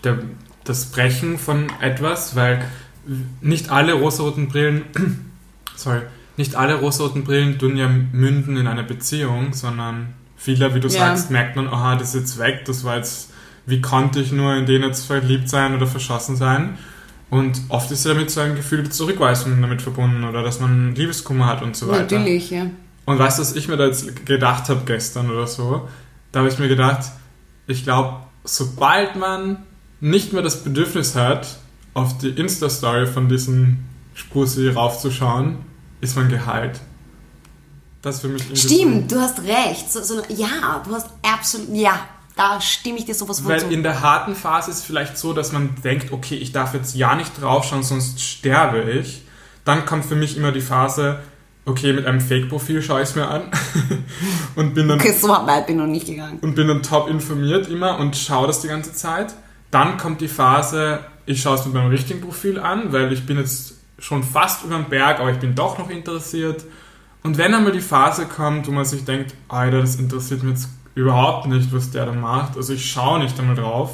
[0.04, 0.18] der,
[0.64, 2.64] das Brechen von etwas, weil
[3.40, 4.82] nicht alle rosaroten Brillen,
[5.76, 6.02] sorry,
[6.36, 11.06] nicht alle rosaroten Brillen tun ja münden in eine Beziehung, sondern viele, wie du Ja.
[11.08, 13.30] sagst, merkt man, aha, das ist jetzt weg, das war jetzt,
[13.66, 16.76] wie konnte ich nur in den jetzt verliebt sein oder verschossen sein?
[17.30, 20.94] Und oft ist ja damit so ein Gefühl der Zurückweisung damit verbunden oder dass man
[20.94, 22.02] Liebeskummer hat und so weiter.
[22.02, 22.66] Natürlich, ja.
[23.06, 25.88] Und weißt du, was ich mir da jetzt gedacht habe gestern oder so?
[26.32, 27.10] Da habe ich mir gedacht,
[27.66, 29.58] ich glaube, sobald man
[30.00, 31.58] nicht mehr das Bedürfnis hat,
[31.94, 33.78] auf die Insta-Story von diesem
[34.14, 35.56] Spusi raufzuschauen,
[36.04, 36.80] ist man geheilt.
[38.02, 39.90] Das ist für mich Stimmt, du hast recht.
[39.90, 41.98] So, so, ja, du hast absolut, ja,
[42.36, 43.44] da stimme ich dir sowas so.
[43.44, 43.68] von Weil zu.
[43.70, 46.94] in der harten Phase ist es vielleicht so, dass man denkt, okay, ich darf jetzt
[46.94, 49.22] ja nicht draufschauen, sonst sterbe ich.
[49.64, 51.20] Dann kommt für mich immer die Phase,
[51.64, 53.44] okay, mit einem Fake-Profil schaue ich es mir an
[54.56, 56.38] und bin dann Okay, so weit bin ich noch nicht gegangen.
[56.42, 59.34] und bin dann top informiert immer und schaue das die ganze Zeit.
[59.70, 63.38] Dann kommt die Phase, ich schaue es mit meinem richtigen Profil an, weil ich bin
[63.38, 66.64] jetzt schon fast über den Berg, aber ich bin doch noch interessiert.
[67.22, 70.68] Und wenn einmal die Phase kommt, wo man sich denkt, Alter, das interessiert mich jetzt
[70.94, 73.90] überhaupt nicht, was der da macht, also ich schaue nicht einmal drauf,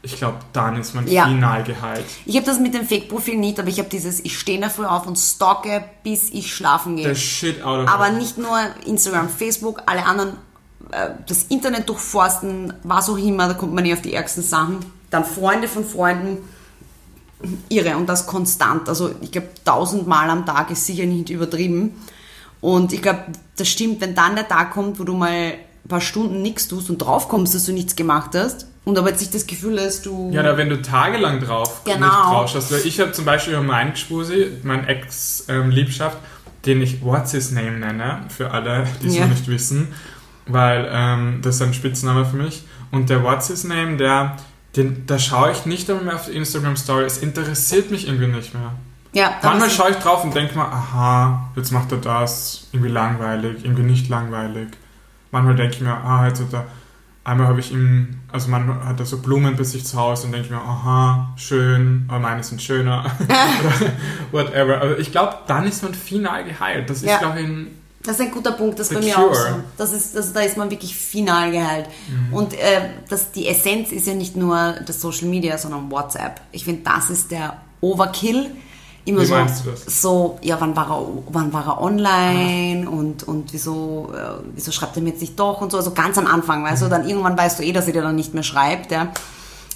[0.00, 1.26] ich glaube, dann ist man Ja.
[1.26, 2.04] final geheilt.
[2.24, 4.70] Ich habe das mit dem Fake-Profil nicht, aber ich habe dieses, ich stehe in der
[4.70, 7.08] Früh auf und stalke, bis ich schlafen gehe.
[7.08, 8.56] Der Shit out of Aber nicht nur
[8.86, 10.34] Instagram, Facebook, alle anderen,
[10.92, 14.78] äh, das Internet durchforsten, was auch immer, da kommt man nicht auf die ärgsten Sachen.
[15.10, 16.38] Dann Freunde von Freunden,
[17.68, 18.88] irre und das konstant.
[18.88, 21.92] Also ich glaube, tausendmal am Tag ist sicher nicht übertrieben.
[22.60, 23.24] Und ich glaube,
[23.56, 26.90] das stimmt, wenn dann der Tag kommt, wo du mal ein paar Stunden nichts tust
[26.90, 30.30] und draufkommst, dass du nichts gemacht hast und aber jetzt nicht das Gefühl hast, du...
[30.32, 31.98] Ja, da wenn du tagelang drauf Genau.
[32.00, 32.72] nicht drauf schaust.
[32.72, 36.18] Weil ich habe zum Beispiel über meinen Gspusi, mein Ex-Liebschaft,
[36.66, 39.22] den ich What's His Name nenne, für alle, die es Ja.
[39.22, 39.88] noch nicht wissen,
[40.46, 42.64] weil ähm, das ist ein Spitzname für mich.
[42.90, 44.36] Und der What's His Name, der,
[44.76, 47.04] den, da schaue ich nicht einmal mehr auf die Instagram Story.
[47.04, 48.72] Es interessiert mich irgendwie nicht mehr.
[49.12, 53.64] ja, Manchmal schaue ich drauf und denke mir, aha, jetzt macht er das, irgendwie langweilig,
[53.64, 54.68] irgendwie nicht langweilig.
[55.30, 56.66] Manchmal denke ich mir, ah, jetzt hat er,
[57.24, 60.32] einmal habe ich ihm, also manchmal hat er so Blumen bei sich zu Hause und
[60.32, 63.04] denke ich mir, aha, schön, aber meine sind schöner.
[64.32, 64.80] Oder whatever.
[64.80, 66.88] Also ich glaube, dann ist man final geheilt.
[66.90, 67.18] Das ist, Ja.
[67.18, 67.66] glaube ich, ein,
[68.02, 69.30] Das ist ein guter Punkt, das ist The bei mir Cure.
[69.30, 69.54] auch so.
[69.76, 71.86] Das ist, das, da ist man wirklich final geheilt.
[72.30, 76.40] Und äh, das, die Essenz ist ja nicht nur das Social Media, sondern WhatsApp.
[76.52, 78.50] Ich finde, das ist der Overkill.
[79.04, 80.02] Immer Wie so, meinst du das?
[80.02, 84.96] so, ja, wann war er, wann war er online und, und wieso, äh, wieso schreibt
[84.96, 87.36] er mir jetzt nicht doch und so, also ganz am Anfang, weißt du, dann irgendwann
[87.36, 89.08] weißt du eh, dass er dir dann nicht mehr schreibt, ja.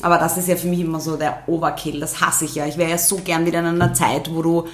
[0.02, 2.66] Aber das ist ja für mich immer so der Overkill, das hasse ich ja.
[2.66, 4.64] Ich wäre ja so gern wieder in einer Zeit, wo du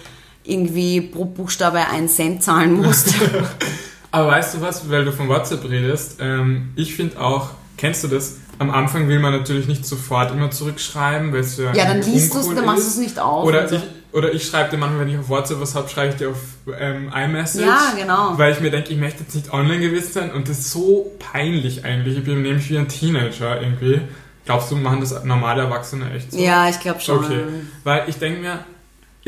[0.48, 3.14] irgendwie pro Buchstabe einen Cent zahlen musst.
[4.10, 8.08] Aber weißt du was, weil du von WhatsApp redest, ähm, ich finde auch, kennst du
[8.08, 8.36] das?
[8.58, 12.34] Am Anfang will man natürlich nicht sofort immer zurückschreiben, weil es ja Ja, dann liest
[12.34, 12.96] du's, uncool dann machst ist.
[12.96, 13.76] du's nicht auf Oder so.
[13.76, 13.82] ich,
[14.12, 16.38] oder ich schreibe dir manchmal, wenn ich auf WhatsApp was habe, schreibe ich dir auf
[16.80, 17.66] ähm, iMessage.
[17.66, 18.32] Ja, genau.
[18.36, 21.12] Weil ich mir denke, ich möchte jetzt nicht online gewesen sein und das ist so
[21.18, 22.16] peinlich eigentlich.
[22.18, 24.00] Ich bin nämlich wie ein Teenager irgendwie.
[24.46, 26.38] Glaubst du, machen das normale Erwachsene echt so?
[26.38, 27.18] Ja, ich glaube schon.
[27.22, 27.42] Okay.
[27.84, 28.60] Weil ich denke mir,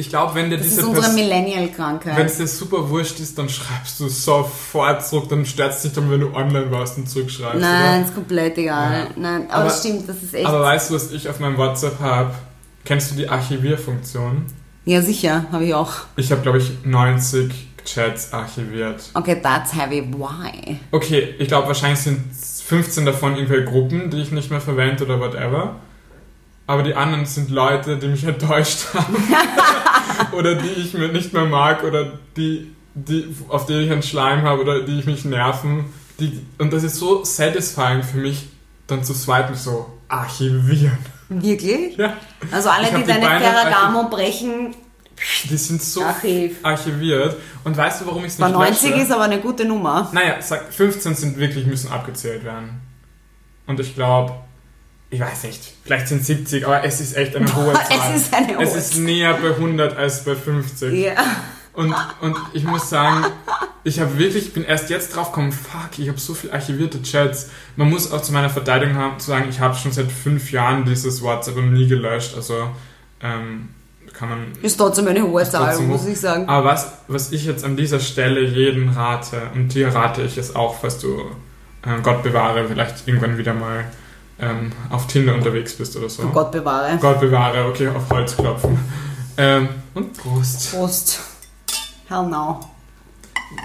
[0.00, 2.26] ich glaube, wenn dir Das diese ist unsere Person- wenn Millennial-Krankheit.
[2.26, 6.10] es dir super wurscht ist, dann schreibst du sofort zurück, dann stört es dich dann,
[6.10, 7.60] wenn du online warst und zurückschreibst.
[7.60, 8.06] Nein, oder?
[8.08, 8.92] ist komplett egal.
[8.92, 9.06] Ja.
[9.16, 10.46] Nein, aber, Aber- das stimmt, das ist echt.
[10.46, 12.34] Aber weißt du, was ich auf meinem WhatsApp habe?
[12.84, 14.46] Kennst du die Archivierfunktion?
[14.86, 15.92] ja, sicher, habe ich auch.
[16.16, 17.52] Ich habe, glaube ich, 90
[17.84, 19.02] Chats archiviert.
[19.14, 20.02] Okay, that's heavy.
[20.12, 20.78] Why?
[20.90, 22.20] Okay, ich glaube, wahrscheinlich sind
[22.64, 25.76] 15 davon irgendwelche Gruppen, die ich nicht mehr verwende oder whatever.
[26.70, 29.16] Aber die anderen sind Leute, die mich enttäuscht haben.
[30.32, 34.42] oder die ich mir nicht mehr mag oder die, die, auf die ich einen Schleim
[34.42, 35.86] habe oder die ich mich nerven.
[36.20, 38.50] Die, und das ist so satisfying für mich,
[38.86, 40.96] dann zu swipen so archivieren.
[41.28, 41.96] Wirklich?
[41.96, 42.12] Ja.
[42.52, 44.72] Also alle, die die deine Ferragamo brechen,
[45.50, 46.58] Die sind so Archiv.
[46.62, 47.36] archiviert.
[47.64, 49.02] Und weißt du, warum ich es nicht 90 lösche?
[49.02, 50.08] ist aber eine gute Nummer.
[50.12, 52.80] Naja, sag, 15 sind wirklich, müssen abgezählt werden.
[53.66, 54.34] Und ich glaube,
[55.10, 58.14] ich weiß nicht, vielleicht sind 70, aber es ist echt eine hohe Zahl.
[58.14, 60.92] Es ist eine hohe Es ist näher bei 100 als bei 50.
[60.92, 61.14] Ja.
[61.72, 63.24] Und, und ich muss sagen,
[63.84, 67.02] ich habe wirklich, ich bin erst jetzt drauf gekommen, fuck, ich habe so viel archivierte
[67.02, 67.50] Chats.
[67.76, 70.84] Man muss auch zu meiner Verteidigung haben, zu sagen, ich habe schon seit fünf Jahren
[70.84, 72.34] dieses WhatsApp und nie gelöscht.
[72.36, 72.70] Also
[73.22, 73.68] ähm,
[74.12, 76.48] kann man Ist trotzdem eine hohe Zahl, muss ich sagen.
[76.48, 80.54] aber was, was ich jetzt an dieser Stelle jeden rate, und dir rate ich es
[80.54, 81.20] auch, falls du,
[81.82, 83.84] äh, Gott bewahre, vielleicht irgendwann wieder mal
[84.40, 86.24] ähm, auf Tinder unterwegs bist oder so.
[86.24, 86.98] Oh Gott bewahre.
[87.00, 88.78] Gott bewahre, okay, auf Holz klopfen.
[89.36, 90.72] Ähm, und Prost.
[90.72, 91.20] Prost.
[92.08, 92.60] Hell no.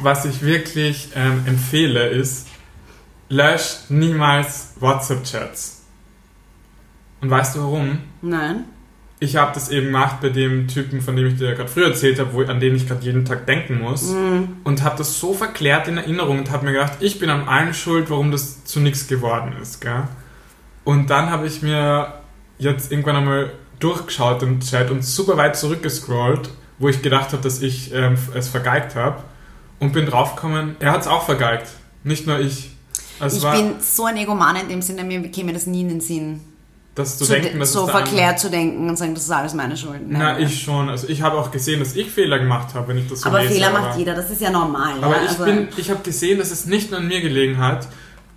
[0.01, 2.47] Was ich wirklich ähm, empfehle ist,
[3.29, 5.83] löscht niemals WhatsApp-Chats.
[7.21, 7.99] Und weißt du warum?
[8.21, 8.65] Nein.
[9.19, 12.19] Ich habe das eben gemacht bei dem Typen, von dem ich dir gerade früher erzählt
[12.19, 14.13] habe, an den ich gerade jeden Tag denken muss.
[14.63, 17.73] Und habe das so verklärt in Erinnerung und habe mir gedacht, ich bin an allem
[17.73, 19.79] schuld, warum das zu nichts geworden ist.
[19.79, 20.03] Gell?
[20.85, 22.13] Und dann habe ich mir
[22.57, 27.61] jetzt irgendwann einmal durchgeschaut im Chat und super weit zurückgescrollt, wo ich gedacht habe, dass
[27.61, 29.23] ich ähm, es vergeigt habe.
[29.79, 31.67] Und bin draufgekommen, er hat es auch vergeigt.
[32.05, 32.71] Nicht nur ich.
[33.19, 36.01] Es Ich bin so ein Egoman in dem Sinne, mir bekäme das nie in den
[36.01, 36.39] Sinn.
[36.95, 39.53] das zu Zu denken, de- dass so verklärt zu denken und sagen, das ist alles
[39.53, 39.99] meine Schuld.
[40.07, 40.43] Na, Nein.
[40.43, 40.87] ich schon.
[40.87, 43.41] Also ich habe auch gesehen, dass ich Fehler gemacht habe, wenn ich das so aber
[43.41, 43.53] lese.
[43.55, 44.93] Fehler aber- macht jeder, das ist ja normal.
[45.01, 45.23] Aber ja?
[45.23, 47.87] ich also, bin, ich habe gesehen, dass es nicht nur an mir gelegen hat.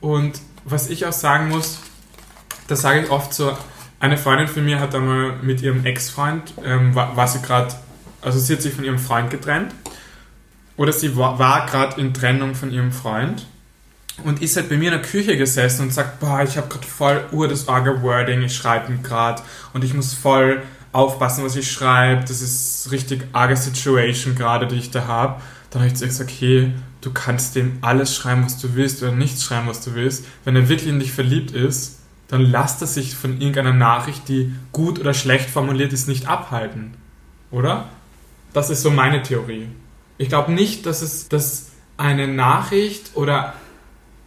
[0.01, 1.79] Und was ich auch sagen muss,
[2.69, 3.57] das sage ich oft so,
[4.01, 7.75] eine Freundin von mir hat einmal mit ihrem Ex-Freund, ähm, war, war sie gerade,
[8.23, 9.75] also sie hat sich von ihrem Freund getrennt.
[10.77, 13.47] Oder sie war, war gerade in Trennung von ihrem Freund.
[14.25, 16.87] Und ist halt bei mir in der Küche gesessen und sagt, boah, ich habe gerade
[16.87, 21.55] voll ur das arge Wording, ich schreibe ihm gerade und ich muss voll aufpassen, was
[21.55, 25.41] ich schreibe, das ist richtig arge Situation gerade, die ich da habe.
[25.71, 29.03] Dann habe ich zu ihr gesagt, okay, du kannst dem alles schreiben, was du willst
[29.03, 30.25] oder nichts schreiben, was du willst.
[30.45, 31.98] Wenn er wirklich in dich verliebt ist,
[32.29, 36.95] dann lasst er sich von irgendeiner Nachricht, die gut oder schlecht formuliert ist, nicht abhalten.
[37.51, 37.89] Oder?
[38.53, 39.69] Das ist so meine Theorie.
[40.19, 43.55] Ich glaube nicht, dass es dass eine Nachricht oder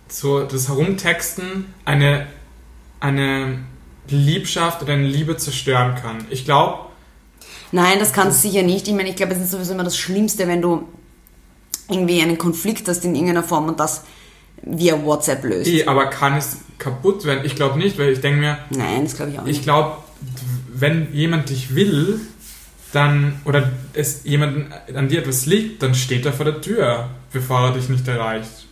[0.08, 2.28] so das Herumtexten eine,
[3.00, 3.60] eine
[4.10, 6.26] Liebschaft oder eine Liebe zerstören kann.
[6.30, 6.86] Ich glaube.
[7.72, 8.88] Nein, das kann es sicher nicht.
[8.88, 10.88] Ich meine, ich glaube, es ist sowieso immer das Schlimmste, wenn du
[11.90, 14.04] irgendwie einen Konflikt hast in irgendeiner Form und das
[14.64, 15.70] via WhatsApp löst.
[15.70, 17.46] Eh, aber kann es kaputt werden?
[17.46, 18.58] Ich glaube nicht, weil ich denke mir.
[18.70, 19.58] Nein, das glaube ich auch nicht.
[19.58, 19.98] Ich glaube,
[20.74, 22.20] wenn jemand dich will,
[22.92, 27.68] dann, oder es jemanden an dir etwas liegt, dann steht er vor der Tür, bevor
[27.68, 28.68] er dich nicht erreicht.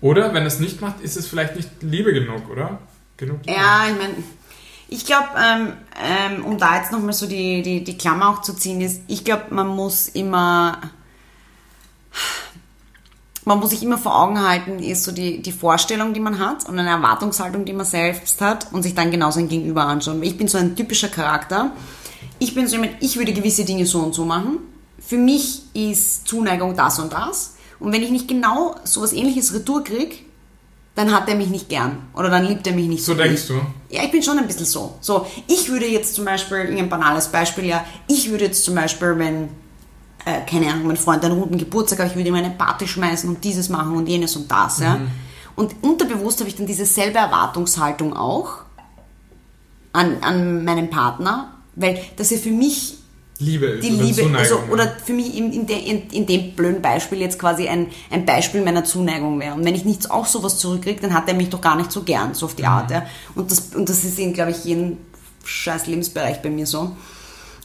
[0.00, 2.78] Oder wenn er es nicht macht, ist es vielleicht nicht Liebe genug, oder?
[3.16, 3.56] Genug Liebe.
[3.56, 4.14] Ja, ich meine,
[4.88, 8.54] ich glaube, ähm, ähm, um da jetzt nochmal so die, die, die Klammer auch zu
[8.54, 10.78] ziehen, ist, ich glaube, man muss immer,
[13.44, 16.68] man muss sich immer vor Augen halten, ist so die, die Vorstellung, die man hat
[16.68, 20.22] und eine Erwartungshaltung, die man selbst hat und sich dann genauso ein Gegenüber anschauen.
[20.22, 21.72] Ich bin so ein typischer Charakter.
[22.38, 24.58] Ich bin so jemand, ich würde gewisse Dinge so und so machen.
[24.98, 27.56] Für mich ist Zuneigung das und das.
[27.78, 30.16] Und wenn ich nicht genau so was ähnliches retour kriege,
[30.94, 33.12] dann hat er mich nicht gern oder dann liebt er mich nicht so.
[33.12, 33.54] So denkst du?
[33.90, 34.96] Ja, ich bin schon ein bisschen so.
[35.00, 39.18] So, ich würde jetzt zum Beispiel, ein banales Beispiel, ja, ich würde jetzt zum Beispiel,
[39.18, 39.48] wenn,
[40.24, 43.28] äh, keine Ahnung, mein Freund einen runden Geburtstag hat, ich würde ihm eine Party schmeißen
[43.28, 44.96] und dieses machen und jenes und das, ja.
[44.96, 45.10] Mhm.
[45.56, 48.58] Und unterbewusst habe ich dann diese selbe Erwartungshaltung auch
[49.92, 52.96] an, an meinen Partner, weil das ja für mich
[53.38, 53.84] Liebe ist.
[53.84, 57.20] die Liebe, Zuneigung, also, oder für mich in, in, de, in, in dem blöden Beispiel
[57.20, 59.54] jetzt quasi ein, ein Beispiel meiner Zuneigung wäre.
[59.54, 62.02] Und wenn ich nichts auch sowas zurückkriege, dann hat er mich doch gar nicht so
[62.02, 62.68] gern, so auf die Mhm.
[62.68, 62.90] Art.
[62.90, 63.06] Ja.
[63.34, 64.98] Und, das, und das ist in, glaube ich, jeden
[65.44, 66.96] scheiß Lebensbereich bei mir so.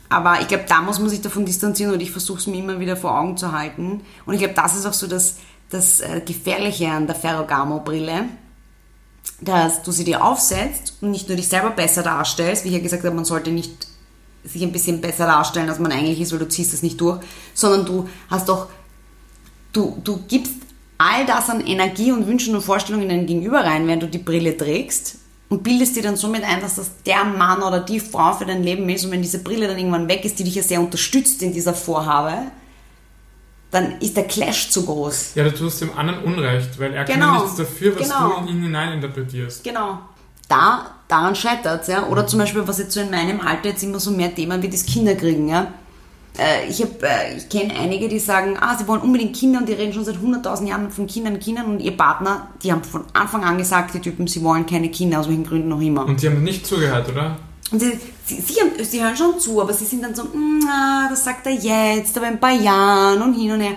[0.09, 2.79] Aber ich glaube, da muss man sich davon distanzieren und ich versuche es mir immer
[2.79, 4.01] wieder vor Augen zu halten.
[4.25, 5.37] Und ich glaube, das ist auch so das,
[5.69, 8.25] das äh, Gefährliche an der Ferragamo-Brille,
[9.41, 12.81] dass du sie dir aufsetzt und nicht nur dich selber besser darstellst, wie ich ja
[12.81, 13.87] gesagt habe, man sollte nicht
[14.43, 17.19] sich ein bisschen besser darstellen, als man eigentlich ist, weil du ziehst es nicht durch,
[17.53, 18.67] sondern du hast doch,
[19.73, 20.53] du, du gibst
[20.97, 24.17] all das an Energie und Wünschen und Vorstellungen in dein Gegenüber rein, während du die
[24.17, 25.18] Brille trägst
[25.49, 28.63] und bildest dir dann somit ein, dass das der Mann oder die Frau für dein
[28.63, 31.41] Leben ist und wenn diese Brille dann irgendwann weg ist, die dich ja sehr unterstützt
[31.41, 32.33] in dieser Vorhabe,
[33.71, 35.31] dann ist der Clash zu groß.
[35.35, 37.33] Ja, du tust dem anderen Unrecht, weil er kann Genau.
[37.35, 38.29] ja nichts dafür, was Genau.
[38.41, 39.63] du in ihn hineininterpretierst.
[39.63, 39.99] Genau.
[40.47, 42.07] Da, daran scheitert ja.
[42.07, 44.73] Oder zum Beispiel, was jetzt so in meinem Alter jetzt immer so mehr Thema wird,
[44.73, 45.67] ist Kinderkriegen, ja.
[46.37, 49.73] Äh, Ich, äh, ich kenne einige, die sagen, ah, sie wollen unbedingt Kinder und die
[49.73, 53.43] reden schon seit 100.000 Jahren von Kindern, Kindern und ihr Partner, die haben von Anfang
[53.43, 56.05] an gesagt, die Typen, sie wollen keine Kinder, aus welchen Gründen auch immer.
[56.05, 57.37] Und die haben nicht zugehört, oder?
[57.71, 60.61] Und sie, sie, sie, haben- sie hören schon zu, aber sie sind dann so, "Mm,
[60.67, 63.73] ah, das sagt er jetzt, aber in ein paar Jahren und hin und her.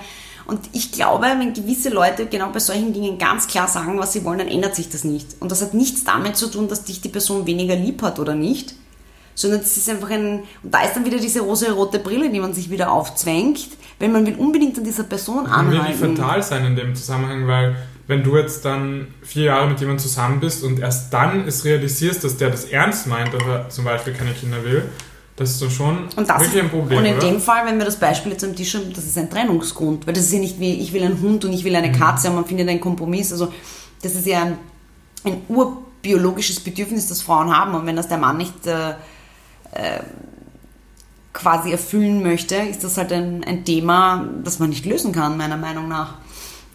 [0.46, 4.24] Und ich glaube, wenn gewisse Leute genau bei solchen Dingen ganz klar sagen, was sie
[4.24, 5.36] wollen, dann ändert sich das nicht.
[5.40, 8.34] Und das hat nichts damit zu tun, dass dich die Person weniger lieb hat oder
[8.34, 8.74] nicht,
[9.34, 12.52] sondern das ist einfach ein, und da ist dann wieder diese rosa-rote Brille, die man
[12.54, 13.68] sich wieder aufzwängt,
[13.98, 16.16] weil man will unbedingt an dieser Person Kann wirklich anhalten.
[16.16, 17.76] fatal sein in dem Zusammenhang, weil
[18.08, 22.24] wenn du jetzt dann vier Jahre mit jemandem zusammen bist und erst dann es realisierst,
[22.24, 24.84] dass der das ernst meint, dass er zum Beispiel keine Kinder will,
[25.36, 27.26] das ist doch schon Und das wirklich ist, ein Problem, Und in oder?
[27.26, 30.06] dem Fall, wenn wir das Beispiel jetzt am Tisch haben, das ist ein Trennungsgrund.
[30.06, 31.92] Weil das ist ja nicht wie, ich will einen Hund und ich will eine Mhm.
[31.98, 33.32] Katze und man findet einen Kompromiss.
[33.32, 33.50] Also
[34.02, 34.58] das ist ja ein,
[35.24, 37.74] ein urbiologisches Bedürfnis, das Frauen haben.
[37.74, 38.94] Und wenn das der Mann nicht äh,
[39.72, 40.00] äh,
[41.32, 45.56] quasi erfüllen möchte, ist das halt ein, ein Thema, das man nicht lösen kann, meiner
[45.56, 46.14] Meinung nach.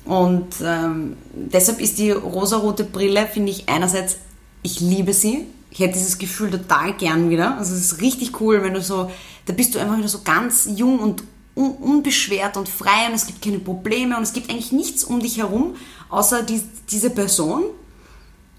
[0.06, 4.18] Und ähm, deshalb ist die rosarote Brille, finde ich, einerseits,
[4.64, 5.46] ich liebe sie.
[5.70, 7.58] Ich hätte dieses Gefühl total gern wieder.
[7.58, 9.12] Also es ist richtig cool, wenn du so,
[9.46, 11.24] da bist du einfach wieder so ganz jung und
[11.56, 15.20] un unbeschwert und frei und es gibt keine Probleme und es gibt eigentlich nichts um
[15.20, 15.76] dich herum,
[16.10, 17.64] außer die, diese Person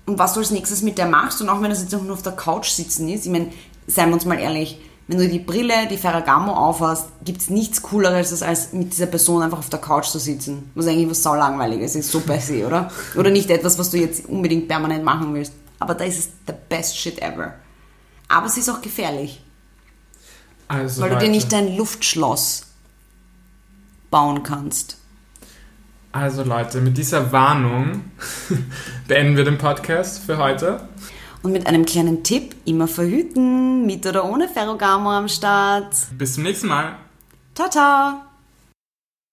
[0.09, 2.23] und was du als nächstes mit der machst und auch wenn das jetzt nur auf
[2.23, 3.53] der Couch sitzen ist, ich meine,
[3.87, 7.83] seien wir uns mal ehrlich, wenn du die Brille, die Ferragamo aufhast, gibt es nichts
[7.83, 10.71] cooleres, als mit dieser Person einfach auf der Couch zu sitzen.
[10.75, 12.90] Was eigentlich was saulangweiliges ist, so per se, oder?
[13.16, 15.53] Oder nicht etwas, was du jetzt unbedingt permanent machen willst.
[15.79, 17.55] Aber da ist es the best shit ever.
[18.29, 19.42] Aber es ist auch gefährlich,
[20.68, 22.66] Also weil du dir nicht dein Luftschloss
[24.11, 24.98] bauen kannst.
[26.13, 28.02] Also Leute, mit dieser Warnung
[29.09, 30.81] beenden wir den Podcast für heute.
[31.42, 35.94] Und mit einem kleinen Tipp, immer verhüten, mit oder ohne Ferragamo am Start.
[36.17, 36.96] Bis zum nächsten Mal.
[37.54, 38.27] Ciao, ciao!